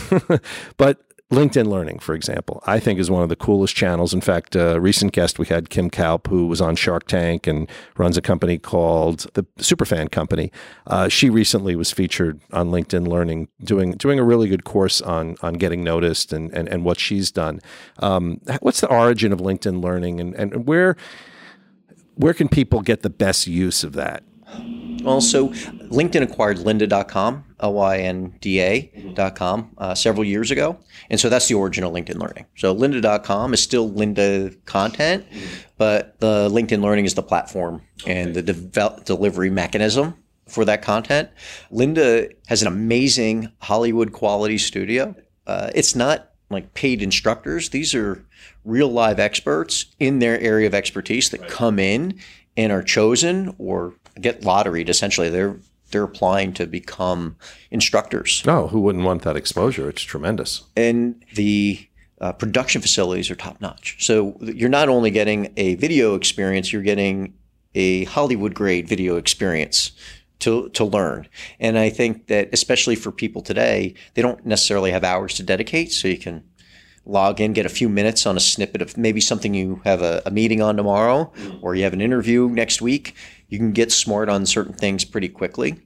[0.78, 4.14] but LinkedIn Learning, for example, I think is one of the coolest channels.
[4.14, 7.68] In fact, a recent guest we had, Kim Kaupe, who was on Shark Tank and
[7.98, 10.50] runs a company called the Superfan Company.
[10.86, 15.36] Uh, she recently was featured on LinkedIn Learning, doing doing a really good course on
[15.42, 17.60] on getting noticed and and, and what she's done.
[17.98, 20.96] Um, what's the origin of LinkedIn Learning, and and where
[22.14, 24.22] where can people get the best use of that?
[25.02, 30.78] Well, so LinkedIn acquired lynda.com, L Y N D A.com, uh, several years ago.
[31.10, 32.46] And so that's the origin of LinkedIn Learning.
[32.56, 35.24] So lynda.com is still Lynda content,
[35.76, 40.14] but the LinkedIn Learning is the platform and the de- delivery mechanism
[40.46, 41.28] for that content.
[41.72, 45.14] Lynda has an amazing Hollywood quality studio.
[45.46, 48.24] Uh, it's not like paid instructors, these are
[48.64, 52.18] real live experts in their area of expertise that come in
[52.56, 55.56] and are chosen or get lotteried essentially they're
[55.90, 57.36] they're applying to become
[57.70, 61.84] instructors oh who wouldn't want that exposure it's tremendous and the
[62.20, 66.82] uh, production facilities are top notch so you're not only getting a video experience you're
[66.82, 67.32] getting
[67.74, 69.92] a hollywood grade video experience
[70.40, 71.28] to, to learn.
[71.58, 75.92] And I think that especially for people today, they don't necessarily have hours to dedicate.
[75.92, 76.44] So you can
[77.08, 80.22] log in, get a few minutes on a snippet of maybe something you have a,
[80.26, 81.58] a meeting on tomorrow mm-hmm.
[81.62, 83.14] or you have an interview next week.
[83.48, 85.80] You can get smart on certain things pretty quickly.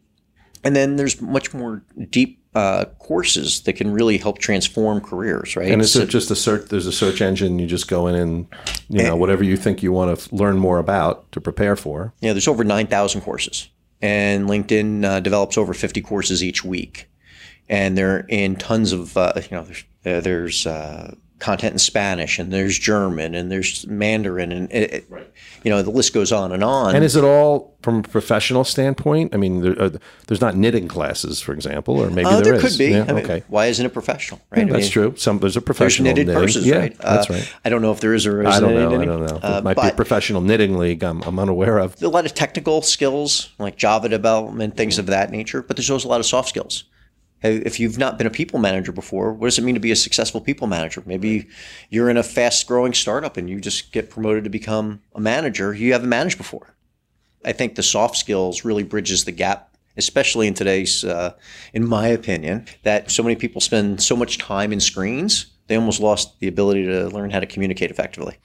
[0.64, 5.70] And then there's much more deep uh, courses that can really help transform careers, right?
[5.70, 6.68] And is so, it just a search?
[6.68, 7.58] There's a search engine.
[7.58, 8.46] You just go in and
[8.88, 12.12] you know whatever you think you want to learn more about to prepare for.
[12.20, 13.70] Yeah, there's over nine thousand courses,
[14.02, 17.08] and LinkedIn uh, develops over fifty courses each week,
[17.72, 22.38] and they're in tons of uh, you know there's uh, there's uh, content in Spanish,
[22.38, 25.26] and there's German, and there's Mandarin, and it, right.
[25.64, 26.94] you know the list goes on and on.
[26.94, 29.34] And is it all from a professional standpoint?
[29.34, 29.90] I mean, there, uh,
[30.26, 32.90] there's not knitting classes, for example, or maybe uh, there, there could be.
[32.90, 34.42] Yeah, I mean, okay, why isn't it professional?
[34.50, 35.16] Right, yeah, that's mean, true.
[35.16, 36.42] Some there's a professional there's knitted knitting.
[36.42, 36.98] purses, yeah, right?
[36.98, 37.54] That's uh, right.
[37.64, 38.90] I don't know if there is or I don't know.
[38.90, 39.00] Knitting.
[39.00, 39.40] I don't know.
[39.42, 41.02] Uh, it might be a professional knitting league.
[41.02, 42.02] I'm, I'm unaware of.
[42.02, 46.06] A lot of technical skills like Java development, things of that nature, but there's also
[46.06, 46.84] a lot of soft skills
[47.48, 49.96] if you've not been a people manager before, what does it mean to be a
[49.96, 51.02] successful people manager?
[51.06, 51.48] Maybe
[51.90, 55.74] you're in a fast growing startup and you just get promoted to become a manager
[55.74, 56.74] you haven't managed before.
[57.44, 61.34] I think the soft skills really bridges the gap, especially in today's, uh,
[61.72, 66.00] in my opinion, that so many people spend so much time in screens, they almost
[66.00, 68.36] lost the ability to learn how to communicate effectively.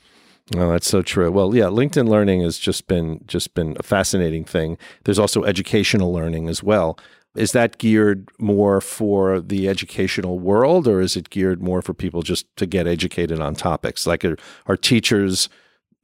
[0.55, 1.29] Oh, that's so true.
[1.29, 4.77] Well, yeah, LinkedIn Learning has just been just been a fascinating thing.
[5.03, 6.97] There's also educational learning as well.
[7.38, 12.23] Is that geared more for the educational world, or is it geared more for people
[12.23, 14.08] just to get educated on topics?
[14.08, 15.47] Like, are, are teachers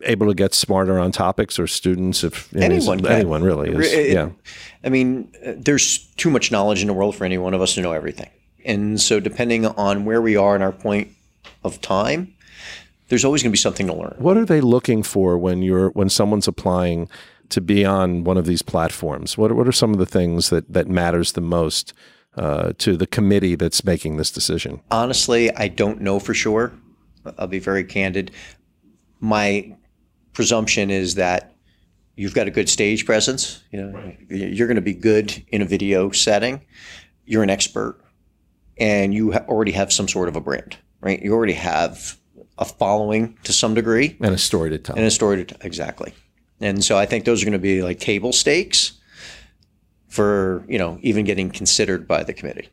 [0.04, 2.24] able to get smarter on topics, or students?
[2.24, 4.30] If anyone, anyone really is, it, yeah.
[4.84, 7.74] I mean, uh, there's too much knowledge in the world for any one of us
[7.76, 8.30] to know everything,
[8.64, 11.08] and so depending on where we are in our point
[11.64, 12.32] of time,
[13.10, 14.16] there's always going to be something to learn.
[14.20, 17.10] What are they looking for when you're when someone's applying?
[17.50, 19.38] To be on one of these platforms?
[19.38, 21.94] What, what are some of the things that, that matters the most
[22.36, 24.82] uh, to the committee that's making this decision?
[24.92, 26.74] Honestly, I don't know for sure.
[27.38, 28.32] I'll be very candid.
[29.20, 29.76] My
[30.34, 31.54] presumption is that
[32.16, 33.64] you've got a good stage presence.
[33.72, 34.18] You know, right.
[34.30, 36.62] you're going to be good in a video setting.
[37.26, 38.00] You're an expert.
[38.78, 41.22] and you ha- already have some sort of a brand, right?
[41.22, 42.18] You already have
[42.58, 44.96] a following to some degree and a story to tell.
[44.96, 45.60] and a story to tell.
[45.66, 46.14] Exactly.
[46.64, 48.94] And so I think those are going to be like table stakes
[50.08, 52.70] for, you know, even getting considered by the committee.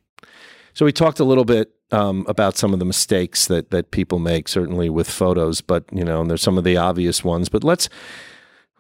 [0.75, 4.21] So we talked a little bit um, about some of the mistakes that that people
[4.21, 7.49] make, certainly with photos, but you know, and there's some of the obvious ones.
[7.49, 7.89] But let's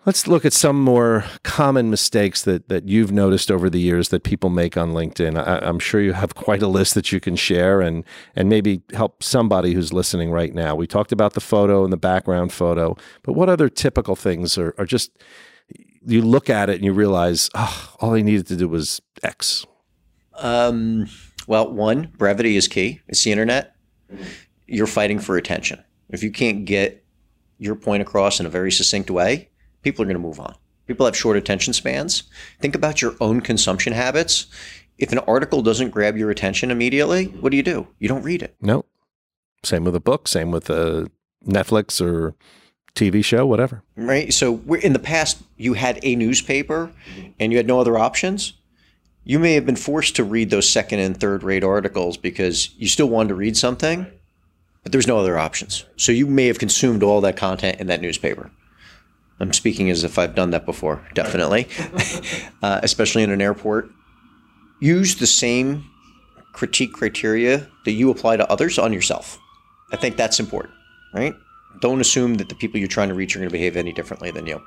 [0.07, 4.23] let's look at some more common mistakes that that you've noticed over the years that
[4.23, 5.39] people make on LinkedIn.
[5.39, 8.83] I, I'm sure you have quite a list that you can share and and maybe
[8.93, 10.75] help somebody who's listening right now.
[10.75, 14.75] We talked about the photo and the background photo, but what other typical things are,
[14.79, 15.11] are just
[16.07, 19.67] you look at it and you realize, oh, all I needed to do was X.
[20.39, 21.09] Um,
[21.47, 23.01] well, one, brevity is key.
[23.07, 23.77] It's the internet.
[24.67, 25.85] You're fighting for attention.
[26.09, 27.05] If you can't get
[27.59, 29.50] your point across in a very succinct way,
[29.83, 30.55] people are going to move on.
[30.87, 32.25] People have short attention spans.
[32.61, 34.47] Think about your own consumption habits.
[34.99, 37.87] If an article doesn't grab your attention immediately, what do you do?
[37.99, 38.57] You don't read it.
[38.61, 38.85] No.
[39.63, 41.11] Same with a book, same with a
[41.47, 42.35] Netflix or
[42.95, 43.83] TV show, whatever.
[43.97, 44.33] Right?
[44.33, 46.91] So we're, in the past, you had a newspaper
[47.39, 48.55] and you had no other options.
[49.25, 52.89] You may have been forced to read those second and third rate articles because you
[52.89, 54.07] still wanted to read something,
[54.83, 55.85] but there's no other options.
[55.97, 58.51] So you may have consumed all that content in that newspaper.
[59.41, 61.67] I'm speaking as if I've done that before, definitely,
[62.63, 63.91] uh, especially in an airport.
[64.81, 65.91] Use the same
[66.53, 69.39] critique criteria that you apply to others on yourself.
[69.93, 70.75] I think that's important,
[71.15, 71.35] right?
[71.81, 74.31] Don't assume that the people you're trying to reach are going to behave any differently
[74.31, 74.61] than you.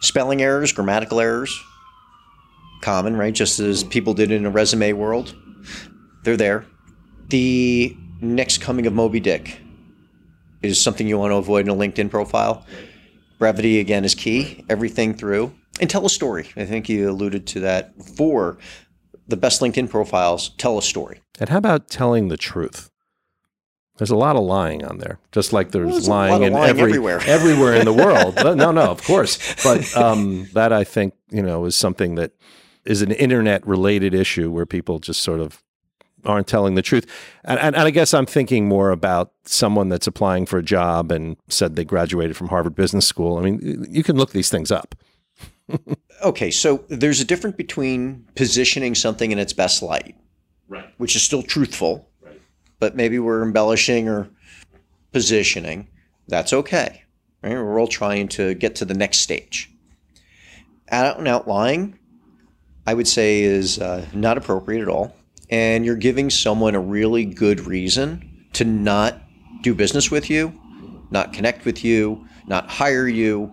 [0.00, 1.56] Spelling errors, grammatical errors,
[2.80, 3.34] common, right?
[3.34, 5.34] Just as people did in a resume world,
[6.24, 6.66] they're there.
[7.28, 9.60] The next coming of Moby Dick
[10.62, 12.66] is something you want to avoid in a LinkedIn profile.
[13.38, 14.64] Brevity, again, is key.
[14.68, 15.54] Everything through.
[15.80, 16.48] And tell a story.
[16.56, 18.58] I think you alluded to that before.
[19.28, 21.20] The best LinkedIn profiles tell a story.
[21.38, 22.90] And how about telling the truth?
[23.98, 26.70] There's a lot of lying on there, just like there's, there's a lying in lying
[26.70, 27.20] every, everywhere.
[27.26, 28.36] everywhere in the world.
[28.36, 29.38] But no, no, of course.
[29.64, 32.32] But um, that I think you know is something that
[32.84, 35.62] is an internet related issue where people just sort of
[36.24, 37.06] aren't telling the truth.
[37.44, 41.10] And, and, and I guess I'm thinking more about someone that's applying for a job
[41.12, 43.38] and said they graduated from Harvard Business School.
[43.38, 44.94] I mean, you can look these things up.
[46.24, 50.16] Okay, so there's a difference between positioning something in its best light,
[50.66, 50.92] Right.
[50.98, 52.40] which is still truthful, Right.
[52.80, 54.28] but maybe we're embellishing or
[55.12, 55.86] positioning.
[56.26, 57.04] That's okay.
[57.40, 57.52] Right?
[57.52, 59.70] We're all trying to get to the next stage.
[60.90, 61.96] Out and out lying,
[62.84, 65.14] I would say, is uh, not appropriate at all.
[65.50, 69.22] And you're giving someone a really good reason to not
[69.62, 70.52] do business with you,
[71.10, 73.52] not connect with you, not hire you.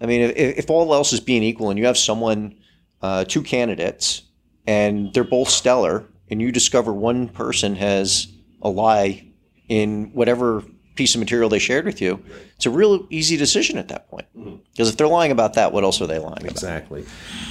[0.00, 2.56] I mean, if, if all else is being equal and you have someone,
[3.02, 4.22] uh, two candidates,
[4.66, 8.28] and they're both stellar, and you discover one person has
[8.62, 9.26] a lie
[9.68, 12.22] in whatever piece of material they shared with you,
[12.56, 14.26] it's a real easy decision at that point.
[14.72, 16.50] Because if they're lying about that, what else are they lying about?
[16.50, 17.04] Exactly.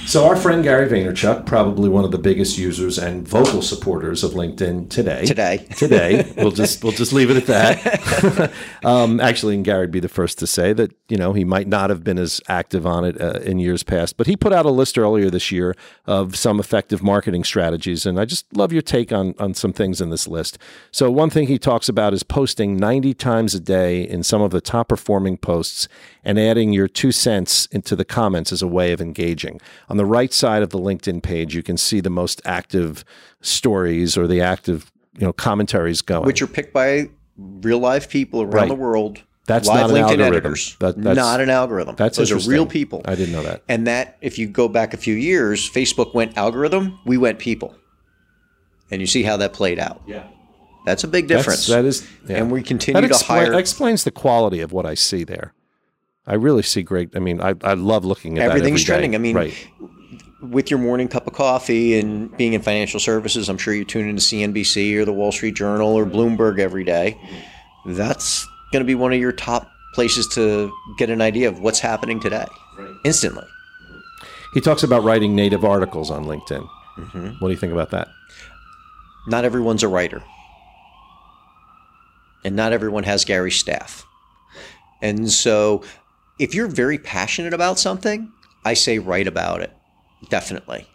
[0.06, 4.32] So our friend Gary Vaynerchuk, probably one of the biggest users and vocal supporters of
[4.32, 5.24] LinkedIn today.
[5.24, 5.66] Today.
[5.76, 8.52] Today, we'll just we'll just leave it at that.
[8.84, 11.90] um, actually, and Gary'd be the first to say that you know he might not
[11.90, 14.70] have been as active on it uh, in years past, but he put out a
[14.70, 15.74] list earlier this year
[16.06, 20.00] of some effective marketing strategies, and I just love your take on on some things
[20.00, 20.58] in this list.
[20.90, 24.50] So one thing he talks about is posting 90 times a day in some of
[24.50, 25.88] the top performing posts
[26.24, 29.60] and adding your two cents into the comments as a way of engaging.
[29.88, 33.04] On the right side of the LinkedIn page, you can see the most active
[33.40, 36.24] stories or the active you know commentaries going.
[36.26, 38.68] Which are picked by real live people around Right.
[38.68, 39.20] the world.
[39.46, 40.22] That's live not an LinkedIn algorithm.
[40.36, 40.76] editors.
[40.78, 41.96] That- that's- not an algorithm.
[41.98, 43.02] That's Those are real people.
[43.04, 43.62] I didn't know that.
[43.68, 47.74] And that, if you go back a few years, Facebook went algorithm, we went people.
[48.90, 50.02] And you see how that played out.
[50.06, 50.24] Yeah.
[50.84, 51.66] That's a big difference.
[51.66, 52.36] that is, yeah.
[52.36, 53.50] And we continue that to expla- hire.
[53.50, 55.54] that explains the quality of what I see there.
[56.26, 57.16] I really see great.
[57.16, 59.14] I mean, I, I love looking at Everything's that every trending.
[59.14, 59.68] I mean, right.
[60.42, 64.08] with your morning cup of coffee and being in financial services, I'm sure you tune
[64.08, 67.18] into CNBC or the Wall Street Journal or Bloomberg every day.
[67.86, 71.78] That's going to be one of your top places to get an idea of what's
[71.78, 72.46] happening today
[73.04, 73.44] instantly.
[74.54, 76.68] He talks about writing native articles on LinkedIn.
[76.96, 77.26] Mm-hmm.
[77.38, 78.08] What do you think about that?
[79.26, 80.22] Not everyone's a writer,
[82.44, 84.06] and not everyone has Gary's staff.
[85.02, 85.82] And so,
[86.38, 88.32] if you're very passionate about something,
[88.64, 89.72] I say write about it.
[90.28, 90.88] Definitely.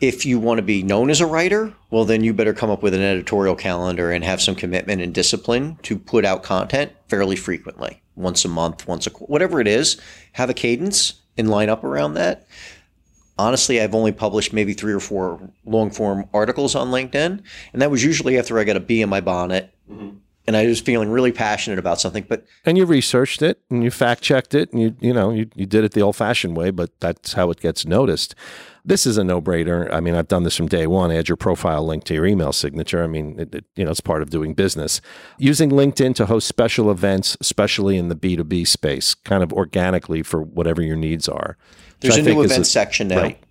[0.00, 2.82] If you want to be known as a writer, well, then you better come up
[2.82, 7.36] with an editorial calendar and have some commitment and discipline to put out content fairly
[7.36, 9.98] frequently, once a month, once a qu- whatever it is.
[10.32, 12.46] Have a cadence and line up around that.
[13.38, 17.42] Honestly, I've only published maybe three or four long form articles on LinkedIn.
[17.72, 19.74] And that was usually after I got a bee in my bonnet.
[19.90, 20.16] Mm-hmm.
[20.48, 23.90] And I was feeling really passionate about something, but and you researched it and you
[23.90, 26.70] fact checked it and you you know you, you did it the old fashioned way,
[26.70, 28.36] but that's how it gets noticed.
[28.84, 29.92] This is a no brainer.
[29.92, 31.10] I mean, I've done this from day one.
[31.10, 33.02] Add your profile link to your email signature.
[33.02, 35.00] I mean, it, it, you know, it's part of doing business.
[35.36, 39.52] Using LinkedIn to host special events, especially in the B two B space, kind of
[39.52, 41.56] organically for whatever your needs are.
[42.00, 43.42] There's a new event a, section now right.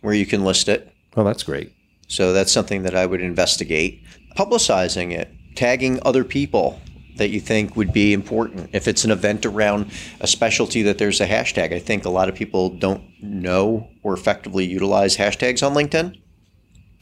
[0.00, 0.92] where you can list it.
[1.16, 1.72] Oh, that's great.
[2.08, 4.02] So that's something that I would investigate.
[4.36, 6.80] Publicizing it, tagging other people
[7.16, 8.70] that you think would be important.
[8.72, 9.90] If it's an event around
[10.20, 14.14] a specialty that there's a hashtag, I think a lot of people don't know or
[14.14, 16.20] effectively utilize hashtags on LinkedIn.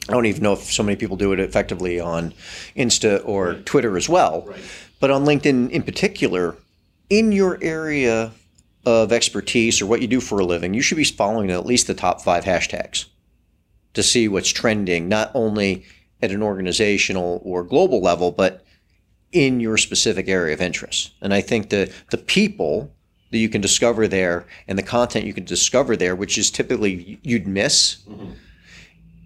[0.09, 2.33] I don't even know if so many people do it effectively on
[2.75, 3.55] Insta or.
[3.55, 4.43] Twitter as well.
[4.45, 4.59] Right.
[4.99, 6.57] But on LinkedIn in particular,
[7.09, 8.31] in your area
[8.85, 11.87] of expertise or what you do for a living, you should be following at least
[11.87, 13.05] the top five hashtags
[13.93, 15.85] to see what's trending, not only
[16.21, 18.65] at an organizational or global level, but
[19.31, 21.13] in your specific area of interest.
[21.21, 22.93] And I think the the people
[23.31, 27.19] that you can discover there and the content you can discover there, which is typically
[27.23, 28.33] you'd miss, mm-hmm.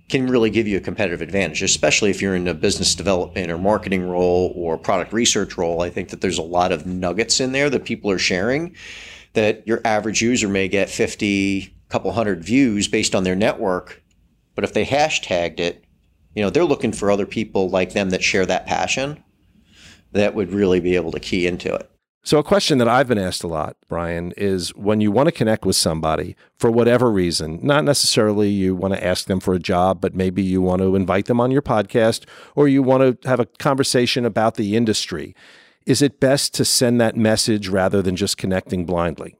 [0.07, 3.57] can really give you a competitive advantage, especially if you're in a business development or
[3.57, 5.81] marketing role or product research role.
[5.81, 8.75] I think that there's a lot of nuggets in there that people are sharing
[9.33, 14.03] that your average user may get 50, couple hundred views based on their network.
[14.55, 15.83] But if they hashtagged it,
[16.35, 19.23] you know, they're looking for other people like them that share that passion
[20.11, 21.89] that would really be able to key into it.
[22.23, 25.31] So, a question that I've been asked a lot, Brian, is when you want to
[25.31, 29.59] connect with somebody for whatever reason, not necessarily you want to ask them for a
[29.59, 33.29] job, but maybe you want to invite them on your podcast or you want to
[33.29, 35.33] have a conversation about the industry
[35.87, 39.39] is it best to send that message rather than just connecting blindly?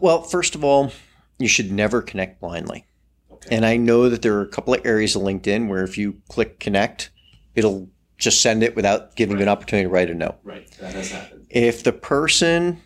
[0.00, 0.90] Well, first of all,
[1.38, 2.84] you should never connect blindly.
[3.30, 3.54] Okay.
[3.54, 6.20] And I know that there are a couple of areas of LinkedIn where if you
[6.28, 7.10] click connect,
[7.54, 9.40] it'll just send it without giving right.
[9.40, 10.38] you an opportunity to write a note.
[10.42, 10.68] Right.
[10.80, 11.46] That has happened.
[11.48, 12.82] If the person,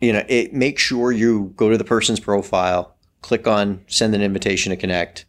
[0.00, 4.22] you know, it make sure you go to the person's profile, click on send an
[4.22, 5.26] invitation to connect,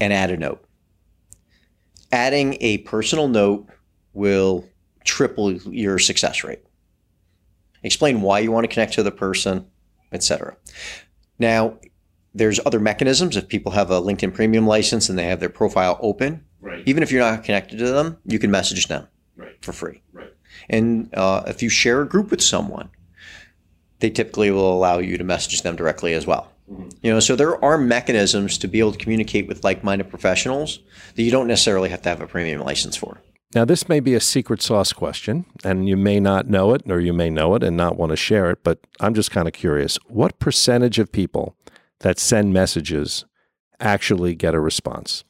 [0.00, 0.64] and add a note.
[2.10, 3.68] Adding a personal note
[4.14, 4.64] will
[5.04, 6.62] triple your success rate.
[7.82, 9.66] Explain why you want to connect to the person,
[10.12, 10.56] etc.
[11.38, 11.78] Now,
[12.34, 13.36] there's other mechanisms.
[13.36, 16.82] If people have a LinkedIn Premium license and they have their profile open, right.
[16.86, 19.06] even if you're not connected to them, you can message them
[19.36, 19.56] right.
[19.62, 20.02] for free.
[20.12, 20.32] Right.
[20.68, 22.90] And uh, if you share a group with someone,
[24.00, 26.52] they typically will allow you to message them directly as well.
[26.70, 26.88] Mm-hmm.
[27.02, 30.80] You know, so there are mechanisms to be able to communicate with like-minded professionals
[31.14, 33.20] that you don't necessarily have to have a premium license for.
[33.54, 37.00] Now, this may be a secret sauce question, and you may not know it, or
[37.00, 39.54] you may know it and not want to share it, but I'm just kind of
[39.54, 39.96] curious.
[40.06, 41.56] What percentage of people
[42.00, 43.24] that send messages
[43.80, 45.24] actually get a response?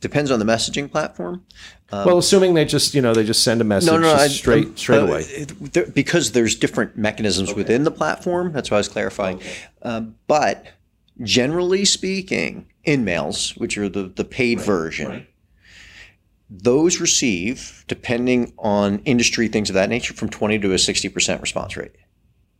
[0.00, 1.44] Depends on the messaging platform.
[1.92, 4.28] Um, well, assuming they just, you know, they just send a message no, no, I,
[4.28, 5.44] straight um, straight uh, away.
[5.44, 7.58] There, because there's different mechanisms okay.
[7.58, 8.52] within the platform.
[8.52, 9.36] That's why I was clarifying.
[9.36, 9.52] Okay.
[9.82, 10.66] Uh, but
[11.22, 15.29] generally speaking, InMails, which are the, the paid right, version, right
[16.50, 21.76] those receive, depending on industry, things of that nature, from 20 to a 60% response
[21.76, 21.92] rate.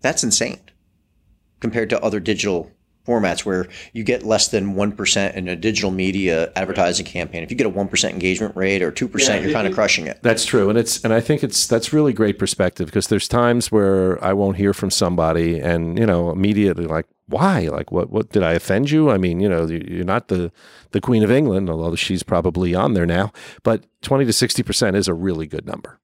[0.00, 0.60] That's insane
[1.58, 2.70] compared to other digital
[3.06, 7.42] formats where you get less than 1% in a digital media advertising campaign.
[7.42, 10.20] If you get a 1% engagement rate or 2%, yeah, you're kind of crushing it.
[10.22, 10.68] That's true.
[10.68, 14.32] And it's and I think it's that's really great perspective because there's times where I
[14.32, 17.68] won't hear from somebody and, you know, immediately like why?
[17.68, 18.10] Like, what?
[18.10, 19.08] What did I offend you?
[19.08, 20.50] I mean, you know, you're not the
[20.90, 23.32] the Queen of England, although she's probably on there now.
[23.62, 26.00] But twenty to sixty percent is a really good number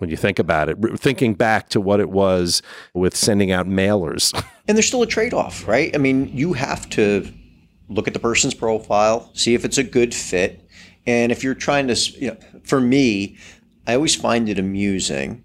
[0.00, 0.76] when you think about it.
[0.98, 2.62] Thinking back to what it was
[2.94, 4.34] with sending out mailers,
[4.70, 5.92] and there's still a trade off, right?
[5.96, 7.28] I mean, you have to
[7.88, 10.64] look at the person's profile, see if it's a good fit,
[11.06, 13.36] and if you're trying to, you know, for me,
[13.88, 15.42] I always find it amusing.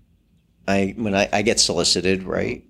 [0.67, 2.63] I when I, I get solicited, right?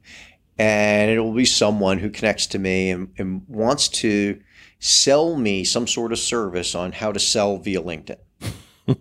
[0.58, 4.40] and it will be someone who connects to me and, and, wants to
[4.80, 8.16] sell me some sort of service on how to sell via LinkedIn.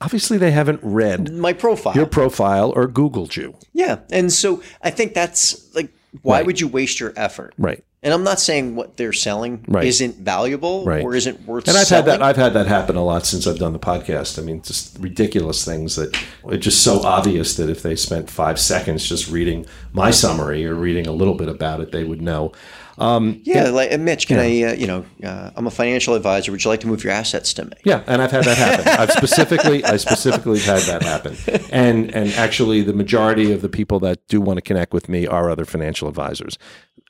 [0.00, 3.56] Obviously, they haven't read my profile, your profile, or Googled you.
[3.72, 5.92] Yeah, and so I think that's like,
[6.22, 6.46] why right.
[6.46, 7.54] would you waste your effort?
[7.58, 7.84] Right.
[8.00, 9.84] And I'm not saying what they're selling right.
[9.84, 11.02] isn't valuable right.
[11.02, 11.66] or isn't worth.
[11.66, 12.08] And I've selling.
[12.08, 12.22] had that.
[12.22, 14.38] I've had that happen a lot since I've done the podcast.
[14.38, 18.60] I mean, just ridiculous things that it's just so obvious that if they spent five
[18.60, 22.52] seconds just reading my summary or reading a little bit about it, they would know.
[22.98, 24.38] Um, yeah, yeah, like Mitch, can.
[24.38, 24.62] I?
[24.62, 26.50] Uh, you know, uh, I'm a financial advisor.
[26.52, 27.72] Would you like to move your assets to me?
[27.84, 28.88] Yeah, and I've had that happen.
[28.88, 31.36] I've specifically, I specifically had that happen.
[31.70, 35.26] And and actually, the majority of the people that do want to connect with me
[35.26, 36.58] are other financial advisors.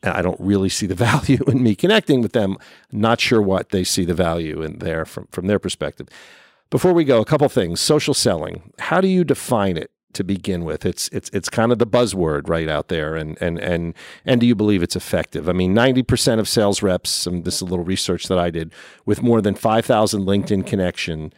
[0.02, 2.56] I don't really see the value in me connecting with them.
[2.92, 6.08] Not sure what they see the value in there from, from their perspective.
[6.70, 7.80] Before we go, a couple things.
[7.80, 8.72] Social selling.
[8.78, 10.84] How do you define it to begin with?
[10.84, 13.94] It's it's it's kind of the buzzword right out there, and and and
[14.26, 15.48] and do you believe it's effective?
[15.48, 17.26] I mean, ninety percent of sales reps.
[17.26, 18.72] And this is a little research that I did
[19.06, 21.32] with more than five thousand LinkedIn connections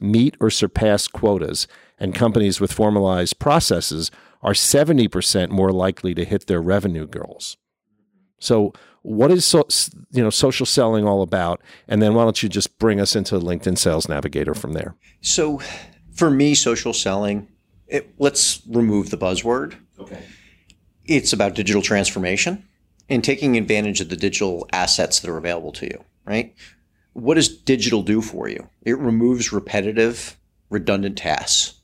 [0.00, 1.66] meet or surpass quotas,
[1.98, 4.10] and companies with formalized processes
[4.42, 7.56] are seventy percent more likely to hit their revenue goals.
[8.38, 8.72] So,
[9.02, 9.66] what is so,
[10.10, 11.60] you know social selling all about?
[11.88, 14.94] And then why don't you just bring us into LinkedIn Sales Navigator from there?
[15.20, 15.60] So,
[16.14, 17.48] for me, social selling.
[17.88, 19.74] It, let's remove the buzzword.
[19.98, 20.22] Okay.
[21.04, 22.66] It's about digital transformation
[23.08, 26.04] and taking advantage of the digital assets that are available to you.
[26.24, 26.54] Right.
[27.12, 28.68] What does digital do for you?
[28.82, 30.36] It removes repetitive,
[30.68, 31.80] redundant tasks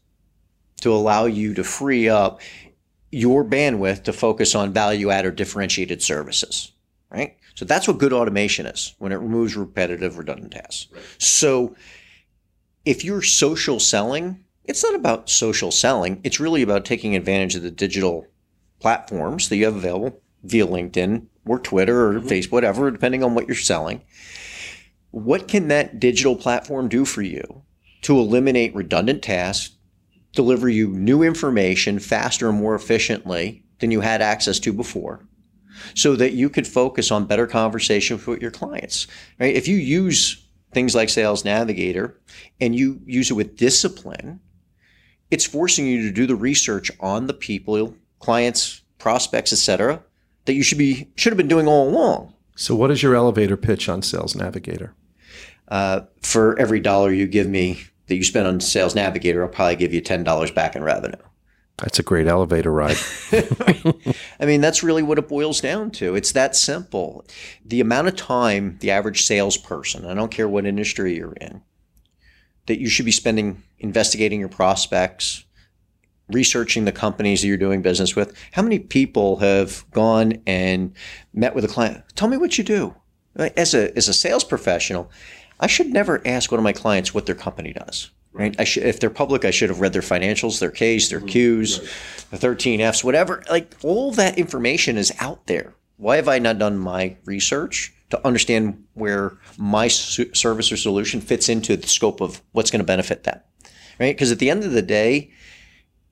[0.81, 2.41] to allow you to free up
[3.13, 6.73] your bandwidth to focus on value add or differentiated services,
[7.11, 7.37] right?
[7.55, 10.89] So that's what good automation is when it removes repetitive, redundant tasks.
[10.93, 11.03] Right.
[11.19, 11.77] So
[12.85, 16.21] if you're social selling, it's not about social selling.
[16.23, 18.27] It's really about taking advantage of the digital
[18.79, 22.29] platforms that you have available via LinkedIn or Twitter or mm-hmm.
[22.29, 24.03] Facebook, whatever, depending on what you're selling.
[25.11, 27.63] What can that digital platform do for you
[28.03, 29.77] to eliminate redundant tasks,
[30.33, 35.27] deliver you new information faster and more efficiently than you had access to before
[35.95, 39.07] so that you could focus on better conversations with your clients
[39.39, 42.21] right if you use things like sales navigator
[42.61, 44.41] and you use it with discipline
[45.33, 50.03] it's forcing you to do the research on the people clients prospects etc
[50.45, 53.57] that you should be should have been doing all along so what is your elevator
[53.57, 54.95] pitch on sales navigator
[55.69, 57.81] uh, for every dollar you give me
[58.13, 61.17] that you spend on Sales Navigator, I'll probably give you $10 back in revenue.
[61.79, 62.99] That's a great elevator ride.
[63.33, 66.15] I mean, that's really what it boils down to.
[66.15, 67.25] It's that simple.
[67.65, 71.63] The amount of time the average salesperson, I don't care what industry you're in,
[72.67, 75.45] that you should be spending investigating your prospects,
[76.29, 78.37] researching the companies that you're doing business with.
[78.53, 80.95] How many people have gone and
[81.35, 82.05] met with a client?
[82.15, 82.95] Tell me what you do.
[83.37, 85.11] As a, as a sales professional,
[85.59, 88.11] I should never ask one of my clients what their company does.
[88.35, 88.55] Right?
[88.59, 91.29] I should, if they're public, I should have read their financials, their Ks, their mm-hmm.
[91.29, 93.43] Qs, the 13Fs, whatever.
[93.51, 95.75] Like all that information is out there.
[95.99, 101.49] Why have I not done my research to understand where my service or solution fits
[101.49, 103.41] into the scope of what's going to benefit them?
[103.99, 104.15] Right?
[104.15, 105.33] Because at the end of the day,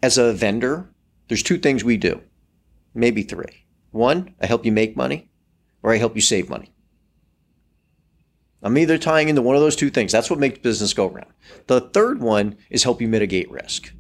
[0.03, 0.90] as a vendor,
[1.28, 2.22] there's two things we do,
[2.94, 3.66] maybe three.
[3.90, 5.30] One, I help you make money,
[5.82, 6.72] or I help you save money.
[8.62, 10.11] I'm either tying into one of those two things.
[10.11, 11.32] That's what makes business go around.
[11.66, 13.92] The third one is help you mitigate risk.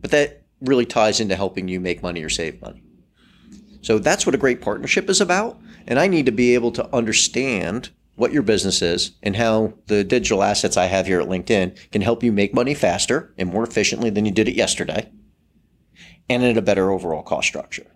[0.00, 2.82] But that really ties into helping you make money or save money.
[3.82, 5.60] So that's what a great partnership is about.
[5.88, 10.04] And I need to be able to understand what your business is and how the
[10.04, 13.64] digital assets I have here at LinkedIn can help you make money faster and more
[13.64, 15.10] efficiently than you did it yesterday
[16.28, 17.86] and at a better overall cost structure.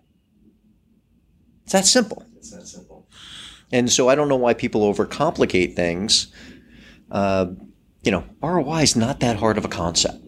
[1.63, 2.25] It's that simple.
[2.37, 3.07] It's that simple.
[3.71, 6.27] And so I don't know why people overcomplicate things.
[7.11, 7.47] Uh,
[8.01, 10.22] you know, ROI is not that hard of a concept.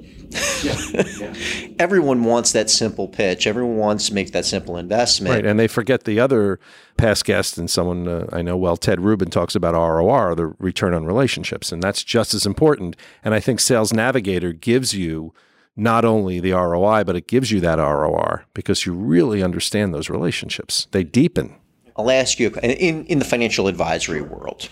[0.64, 1.74] Yeah, yeah.
[1.80, 3.48] Everyone wants that simple pitch.
[3.48, 5.36] Everyone wants to make that simple investment.
[5.36, 6.60] Right, and they forget the other
[6.98, 10.94] past guest and someone uh, I know well, Ted Rubin talks about ROR, the return
[10.94, 12.96] on relationships, and that's just as important.
[13.24, 15.34] And I think Sales Navigator gives you
[15.76, 20.10] not only the ROI, but it gives you that ROR because you really understand those
[20.10, 20.88] relationships.
[20.92, 21.56] They deepen.
[21.98, 24.70] I'll ask you in, in the financial advisory world,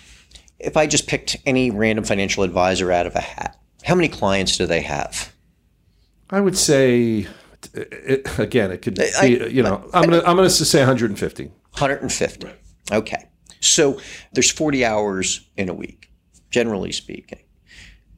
[0.60, 4.58] if I just picked any random financial advisor out of a hat, how many clients
[4.58, 5.33] do they have?
[6.30, 7.28] I would say,
[7.74, 11.46] it, again, it could be, I, you know, I'm going to I'm to say 150.
[11.46, 12.48] 150.
[12.48, 12.56] Right.
[12.92, 13.30] Okay.
[13.60, 14.00] So
[14.34, 16.12] there's 40 hours in a week,
[16.50, 17.40] generally speaking.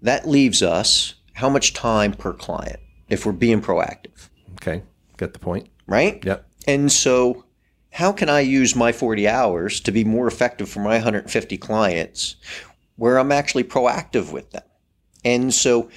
[0.02, 2.80] That leaves us how much time per client
[3.10, 4.30] if we're being proactive.
[4.54, 4.84] Okay.
[5.18, 5.70] Get the point.
[5.88, 6.24] Right?
[6.24, 6.48] Yep.
[6.68, 7.46] And so
[7.92, 12.36] how can I use my 40 hours to be more effective for my 150 clients
[12.96, 14.64] where I'm actually proactive with them?
[15.24, 15.90] And so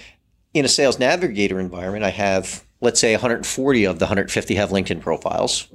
[0.59, 5.01] in a sales navigator environment, I have, let's say 140 of the 150 have LinkedIn
[5.01, 5.69] profiles.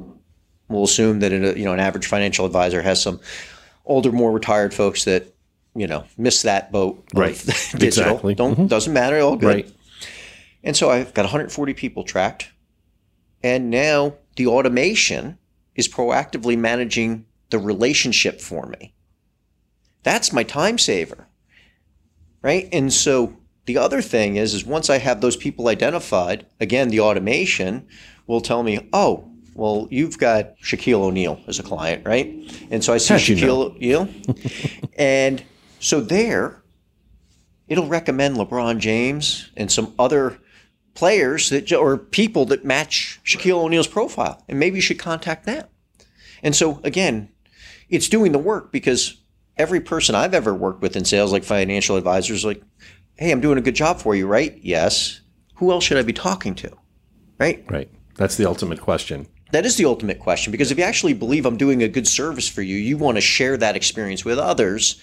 [0.67, 3.19] We'll assume that a, you know, an average financial advisor has some
[3.85, 5.33] older, more retired folks that,
[5.75, 7.03] you know, miss that boat.
[7.13, 7.35] Right.
[7.45, 7.83] digital.
[7.83, 8.35] Exactly.
[8.35, 8.67] Don't, mm-hmm.
[8.67, 9.19] doesn't matter.
[9.19, 9.47] All good.
[9.47, 9.71] Right.
[10.63, 12.51] And so I've got 140 people tracked.
[13.43, 15.37] And now the automation
[15.75, 18.93] is proactively managing the relationship for me.
[20.03, 21.27] That's my time saver.
[22.41, 22.69] Right?
[22.71, 26.99] And so the other thing is is once I have those people identified, again the
[26.99, 27.87] automation
[28.27, 32.33] will tell me, "Oh, well, you've got Shaquille O'Neal as a client, right?
[32.71, 33.41] And so I see you know?
[33.41, 34.09] Shaquille O'Neal,
[34.97, 35.43] and
[35.79, 36.63] so there,
[37.67, 40.39] it'll recommend LeBron James and some other
[40.93, 45.67] players that or people that match Shaquille O'Neal's profile, and maybe you should contact them.
[46.41, 47.29] And so again,
[47.89, 49.21] it's doing the work because
[49.57, 52.61] every person I've ever worked with in sales, like financial advisors, like,
[53.17, 54.57] hey, I'm doing a good job for you, right?
[54.61, 55.21] Yes.
[55.55, 56.71] Who else should I be talking to?
[57.39, 57.63] Right?
[57.69, 57.89] Right.
[58.15, 59.27] That's the ultimate question.
[59.51, 62.49] That is the ultimate question because if you actually believe I'm doing a good service
[62.49, 64.99] for you, you want to share that experience with others.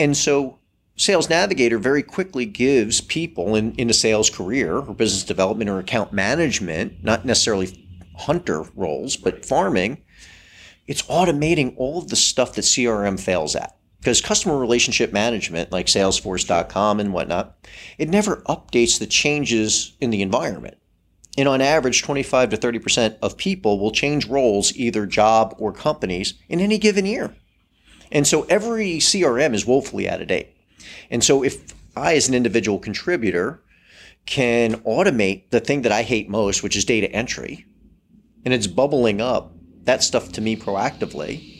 [0.00, 0.58] And so
[0.96, 5.78] Sales Navigator very quickly gives people in, in a sales career or business development or
[5.78, 7.86] account management, not necessarily
[8.16, 10.02] hunter roles, but farming,
[10.86, 13.76] it's automating all of the stuff that CRM fails at.
[14.06, 17.56] Because customer relationship management, like Salesforce.com and whatnot,
[17.98, 20.76] it never updates the changes in the environment.
[21.36, 26.34] And on average, 25 to 30% of people will change roles, either job or companies,
[26.48, 27.34] in any given year.
[28.12, 30.54] And so every CRM is woefully out of date.
[31.10, 33.60] And so if I, as an individual contributor,
[34.24, 37.66] can automate the thing that I hate most, which is data entry,
[38.44, 39.52] and it's bubbling up
[39.82, 41.55] that stuff to me proactively,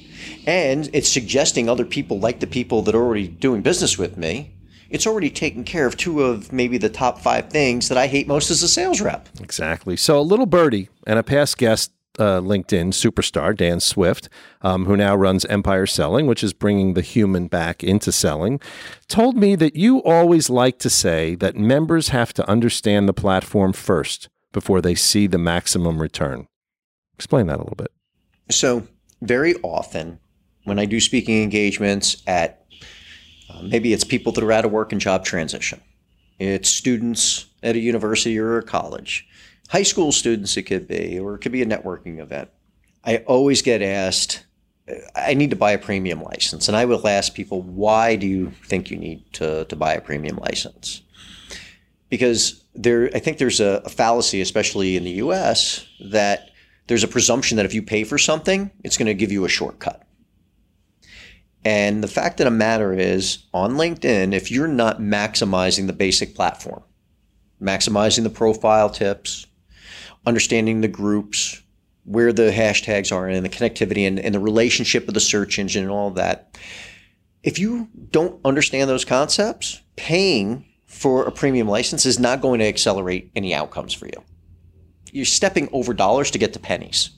[0.46, 4.54] and it's suggesting other people like the people that are already doing business with me,
[4.90, 8.28] it's already taken care of two of maybe the top five things that I hate
[8.28, 9.28] most as a sales rep.
[9.40, 9.96] Exactly.
[9.96, 14.28] So a little birdie and a past guest uh, LinkedIn superstar, Dan Swift,
[14.62, 18.60] um, who now runs Empire Selling, which is bringing the human back into selling,
[19.08, 23.72] told me that you always like to say that members have to understand the platform
[23.72, 26.48] first before they see the maximum return.
[27.14, 27.92] Explain that a little bit.
[28.50, 28.86] So,
[29.26, 30.18] very often
[30.64, 32.64] when I do speaking engagements at
[33.50, 35.80] uh, maybe it's people that are out of work and job transition,
[36.38, 39.26] it's students at a university or a college
[39.68, 42.50] high school students it could be, or it could be a networking event.
[43.04, 44.44] I always get asked,
[45.14, 46.68] I need to buy a premium license.
[46.68, 50.00] And I will ask people, why do you think you need to, to buy a
[50.00, 51.02] premium license?
[52.08, 56.50] Because there, I think there's a, a fallacy, especially in the US, that
[56.86, 59.48] there's a presumption that if you pay for something, it's going to give you a
[59.48, 60.02] shortcut.
[61.64, 66.34] And the fact of the matter is, on LinkedIn, if you're not maximizing the basic
[66.34, 66.84] platform,
[67.60, 69.46] maximizing the profile tips,
[70.24, 71.60] understanding the groups,
[72.04, 75.82] where the hashtags are, and the connectivity and, and the relationship of the search engine
[75.82, 76.56] and all that.
[77.42, 82.66] If you don't understand those concepts, paying for a premium license is not going to
[82.66, 84.22] accelerate any outcomes for you.
[85.16, 87.10] You're stepping over dollars to get to pennies.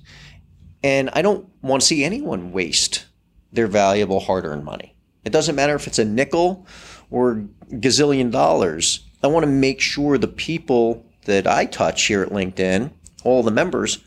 [0.85, 3.07] And I don't want to see anyone waste
[3.53, 4.95] their valuable hard earned money.
[5.25, 6.65] It doesn't matter if it's a nickel
[7.11, 9.01] or gazillion dollars.
[9.23, 12.93] I want to make sure the people that I touch here at LinkedIn
[13.25, 13.99] all the members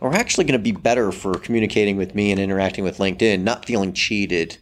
[0.00, 3.66] are actually going to be better for communicating with me and interacting with LinkedIn, not
[3.66, 4.58] feeling cheated.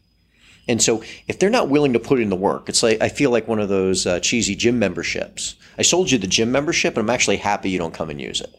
[0.66, 3.30] And so, if they're not willing to put in the work, it's like I feel
[3.30, 5.57] like one of those uh, cheesy gym memberships.
[5.76, 8.41] I sold you the gym membership, and I'm actually happy you don't come and use
[8.41, 8.55] it.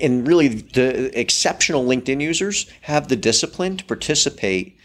[0.00, 4.78] And really, the exceptional LinkedIn users have the discipline to participate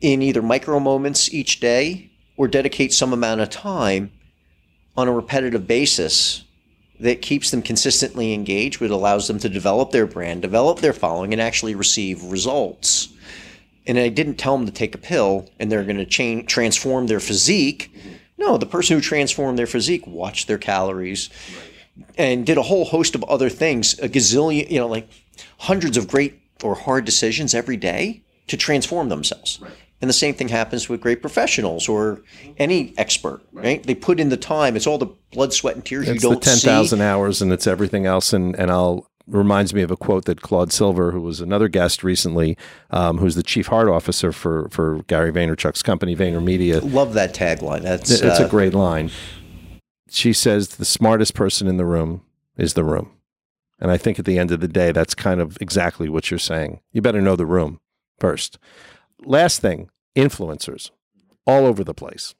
[0.00, 4.12] in either micro moments each day or dedicate some amount of time
[4.96, 6.44] on a repetitive basis
[7.00, 11.32] that keeps them consistently engaged, which allows them to develop their brand, develop their following,
[11.32, 13.08] and actually receive results.
[13.86, 17.08] And I didn't tell them to take a pill and they're going to change, transform
[17.08, 17.92] their physique.
[18.38, 21.28] No, the person who transformed their physique watched their calories
[22.16, 25.08] and did a whole host of other things, a gazillion, you know, like
[25.58, 29.58] hundreds of great or hard decisions every day to transform themselves.
[29.60, 29.72] Right.
[30.00, 32.22] And the same thing happens with great professionals or
[32.58, 33.64] any expert, right?
[33.64, 33.82] right?
[33.84, 34.74] They put in the time.
[34.74, 36.50] It's all the blood, sweat, and tears it's you don't see.
[36.50, 38.32] It's the 10,000 hours and it's everything else.
[38.32, 42.02] And, and I'll, reminds me of a quote that Claude Silver, who was another guest
[42.02, 42.56] recently,
[42.90, 46.92] um, who's the chief heart officer for, for Gary Vaynerchuk's company, VaynerMedia.
[46.92, 47.82] Love that tagline.
[47.82, 49.10] That's it's uh, a great line.
[50.12, 52.22] She says the smartest person in the room
[52.58, 53.12] is the room.
[53.80, 56.38] And I think at the end of the day, that's kind of exactly what you're
[56.38, 56.80] saying.
[56.92, 57.80] You better know the room
[58.18, 58.58] first.
[59.24, 60.90] Last thing, influencers
[61.46, 62.34] all over the place.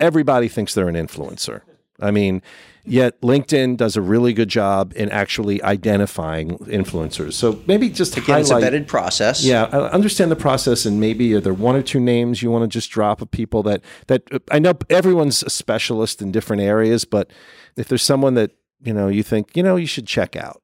[0.00, 1.60] Everybody thinks they're an influencer.
[2.00, 2.40] I mean,
[2.84, 7.34] yet LinkedIn does a really good job in actually identifying influencers.
[7.34, 9.44] So maybe just to Again, highlight, it's a vetted process.
[9.44, 12.62] Yeah, I understand the process, and maybe are there one or two names you want
[12.62, 16.62] to just drop of people that that uh, I know everyone's a specialist in different
[16.62, 17.30] areas, but
[17.76, 18.52] if there's someone that
[18.82, 20.62] you know you think you know you should check out.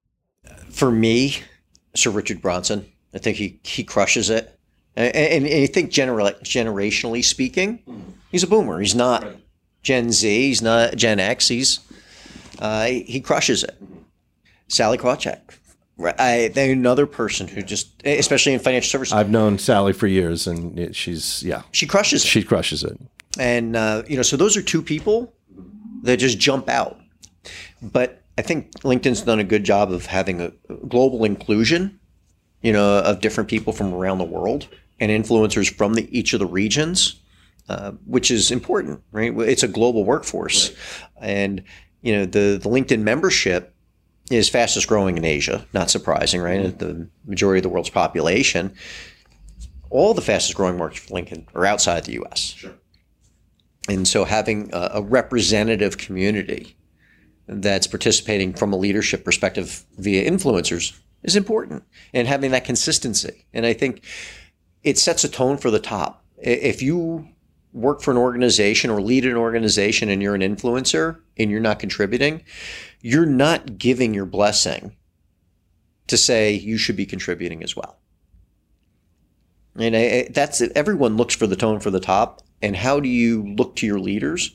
[0.71, 1.39] For me,
[1.95, 4.53] Sir Richard Branson, I think he he crushes it.
[4.99, 8.01] And, and, and I think generally, generationally speaking, mm.
[8.33, 8.81] he's a boomer.
[8.81, 9.27] He's not.
[9.87, 10.49] Gen Z.
[10.49, 11.47] He's not Gen X.
[11.47, 11.79] He's
[12.59, 13.77] uh, he crushes it.
[14.69, 15.41] Sally Krawcheck,
[15.99, 20.79] I, another person who just, especially in financial services, I've known Sally for years, and
[20.79, 22.29] it, she's yeah, she crushes it.
[22.29, 22.99] she crushes it.
[23.39, 25.33] And uh, you know, so those are two people
[26.03, 26.99] that just jump out.
[27.81, 30.53] But I think LinkedIn's done a good job of having a
[30.89, 31.99] global inclusion,
[32.63, 34.69] you know, of different people from around the world
[35.01, 37.21] and influencers from the, each of the regions,
[37.69, 39.33] uh, which is important, right?
[39.41, 41.29] It's a global workforce, right.
[41.29, 41.65] and
[42.07, 43.75] you know, the the LinkedIn membership
[44.31, 45.67] is fastest growing in Asia.
[45.73, 46.67] Not surprising, right?
[46.67, 46.79] Mm-hmm.
[46.79, 48.73] The majority of the world's population.
[49.91, 52.39] All the fastest growing markets for LinkedIn are outside the U.S.
[52.39, 52.75] Sure.
[53.89, 56.77] And so having a, a representative community
[57.49, 61.83] that's participating from a leadership perspective via influencers is important
[62.15, 63.47] and having that consistency.
[63.53, 64.05] And I think
[64.85, 66.25] it sets a tone for the top.
[66.39, 67.29] If you
[67.77, 71.79] work for an organization or lead an organization and you're an influencer and you're not
[71.79, 72.43] contributing,
[73.03, 74.97] you're not giving your blessing
[76.07, 77.99] to say you should be contributing as well.
[79.79, 80.73] And I, that's it.
[80.75, 82.43] Everyone looks for the tone for the top.
[82.63, 84.55] And how do you look to your leaders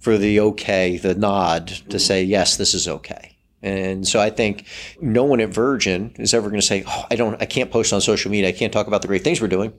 [0.00, 3.38] for the okay, the nod to say, yes, this is okay?
[3.62, 4.66] And so I think
[5.00, 7.92] no one at Virgin is ever going to say, oh, I don't, I can't post
[7.92, 8.48] on social media.
[8.48, 9.72] I can't talk about the great things we're doing.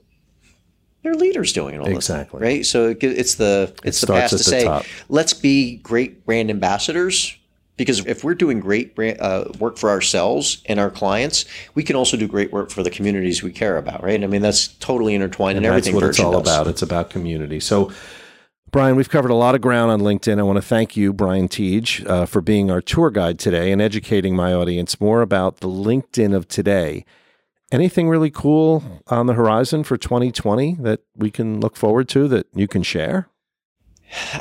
[1.08, 2.38] Their leaders doing it all exactly.
[2.38, 2.66] Time, right?
[2.66, 4.84] So it's the it's it the past to the say, top.
[5.08, 7.34] let's be great brand ambassadors
[7.78, 11.96] because if we're doing great brand, uh, work for ourselves and our clients, we can
[11.96, 14.22] also do great work for the communities we care about, right?
[14.22, 15.94] I mean, that's totally intertwined and in everything.
[15.94, 16.42] That's what it's all does.
[16.42, 16.66] about.
[16.66, 17.58] It's about community.
[17.60, 17.90] So.
[18.70, 20.38] Brian, we've covered a lot of ground on LinkedIn.
[20.38, 23.80] I want to thank you, Brian Tietje, uh, for being our tour guide today and
[23.80, 27.06] educating my audience more about the LinkedIn of today.
[27.70, 32.46] Anything really cool on the horizon for 2020 that we can look forward to that
[32.54, 33.28] you can share?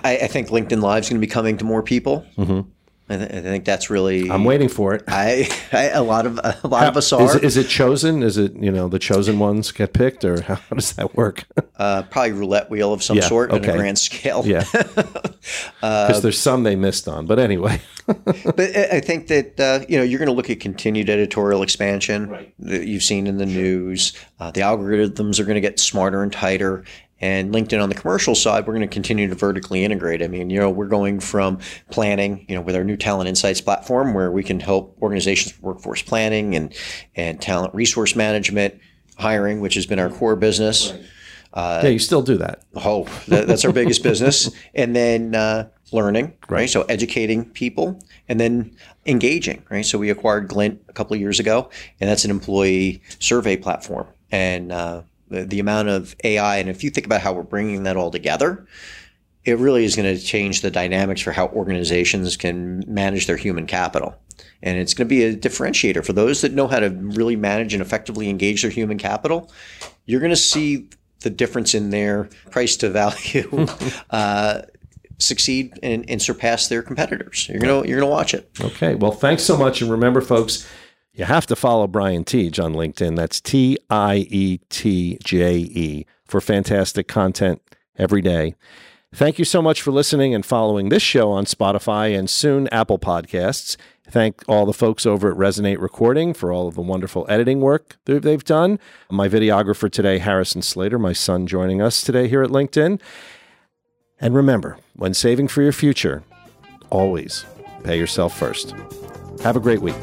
[0.03, 2.25] I, I think LinkedIn Live is going to be coming to more people.
[2.37, 2.69] Mm-hmm.
[3.09, 4.29] I, th- I, think that's really.
[4.29, 5.03] I'm waiting for it.
[5.07, 7.21] I, I a lot of a lot how, of us are.
[7.21, 8.21] Is it, is it chosen?
[8.21, 11.45] Is it you know the chosen ones get picked, or how, does that work?
[11.77, 13.69] uh, probably roulette wheel of some yeah, sort okay.
[13.69, 14.45] on a grand scale.
[14.45, 17.27] Yeah, because uh, there's some they missed on.
[17.27, 21.09] But anyway, but I think that uh, you know you're going to look at continued
[21.09, 22.53] editorial expansion right.
[22.59, 24.13] that you've seen in the news.
[24.39, 26.83] Uh, the algorithms are going to get smarter and tighter,
[27.19, 30.21] and LinkedIn on the commercial side, we're going to continue to vertically integrate.
[30.21, 31.59] I mean, you know, we're going from
[31.89, 35.63] planning, you know, with our new talent insights platform where we can help organizations with
[35.63, 36.73] workforce planning and,
[37.15, 38.79] and talent resource management,
[39.17, 40.93] hiring, which has been our core business.
[41.53, 42.61] Uh, yeah, you still do that.
[42.75, 44.51] Oh, that, that's our biggest business.
[44.75, 46.51] And then uh, learning, right.
[46.51, 46.69] right?
[46.69, 48.75] So educating people and then
[49.07, 49.83] engaging, right?
[49.83, 54.05] So we acquired Glint a couple of years ago, and that's an employee survey platform.
[54.31, 56.57] And uh, the, the amount of AI.
[56.57, 58.65] And if you think about how we're bringing that all together,
[59.45, 63.65] it really is going to change the dynamics for how organizations can manage their human
[63.65, 64.15] capital.
[64.61, 67.73] And it's going to be a differentiator for those that know how to really manage
[67.73, 69.51] and effectively engage their human capital.
[70.05, 70.89] You're going to see
[71.21, 73.67] the difference in their price to value
[74.09, 74.61] uh,
[75.19, 77.49] succeed and, and, surpass their competitors.
[77.49, 78.49] You're gonna you're gonna watch it.
[78.61, 78.95] Okay.
[78.95, 80.67] Well, thanks so much, and remember, folks.
[81.17, 83.15] You have to follow Brian Tietje on LinkedIn.
[83.15, 87.59] That's T I E T J E for fantastic content
[87.97, 88.53] every day.
[89.15, 92.99] Thank you so much for listening and following this show on Spotify and soon Apple
[92.99, 93.77] Podcasts.
[94.07, 97.97] Thank all the folks over at Resonate Recording for all of the wonderful editing work
[98.05, 98.77] they've done.
[99.09, 103.01] My videographer today, Harrison Slater, my son joining us today here at LinkedIn.
[104.21, 106.23] And remember, when saving for your future,
[106.91, 107.43] always
[107.83, 108.75] pay yourself first.
[109.41, 109.95] Have a great week.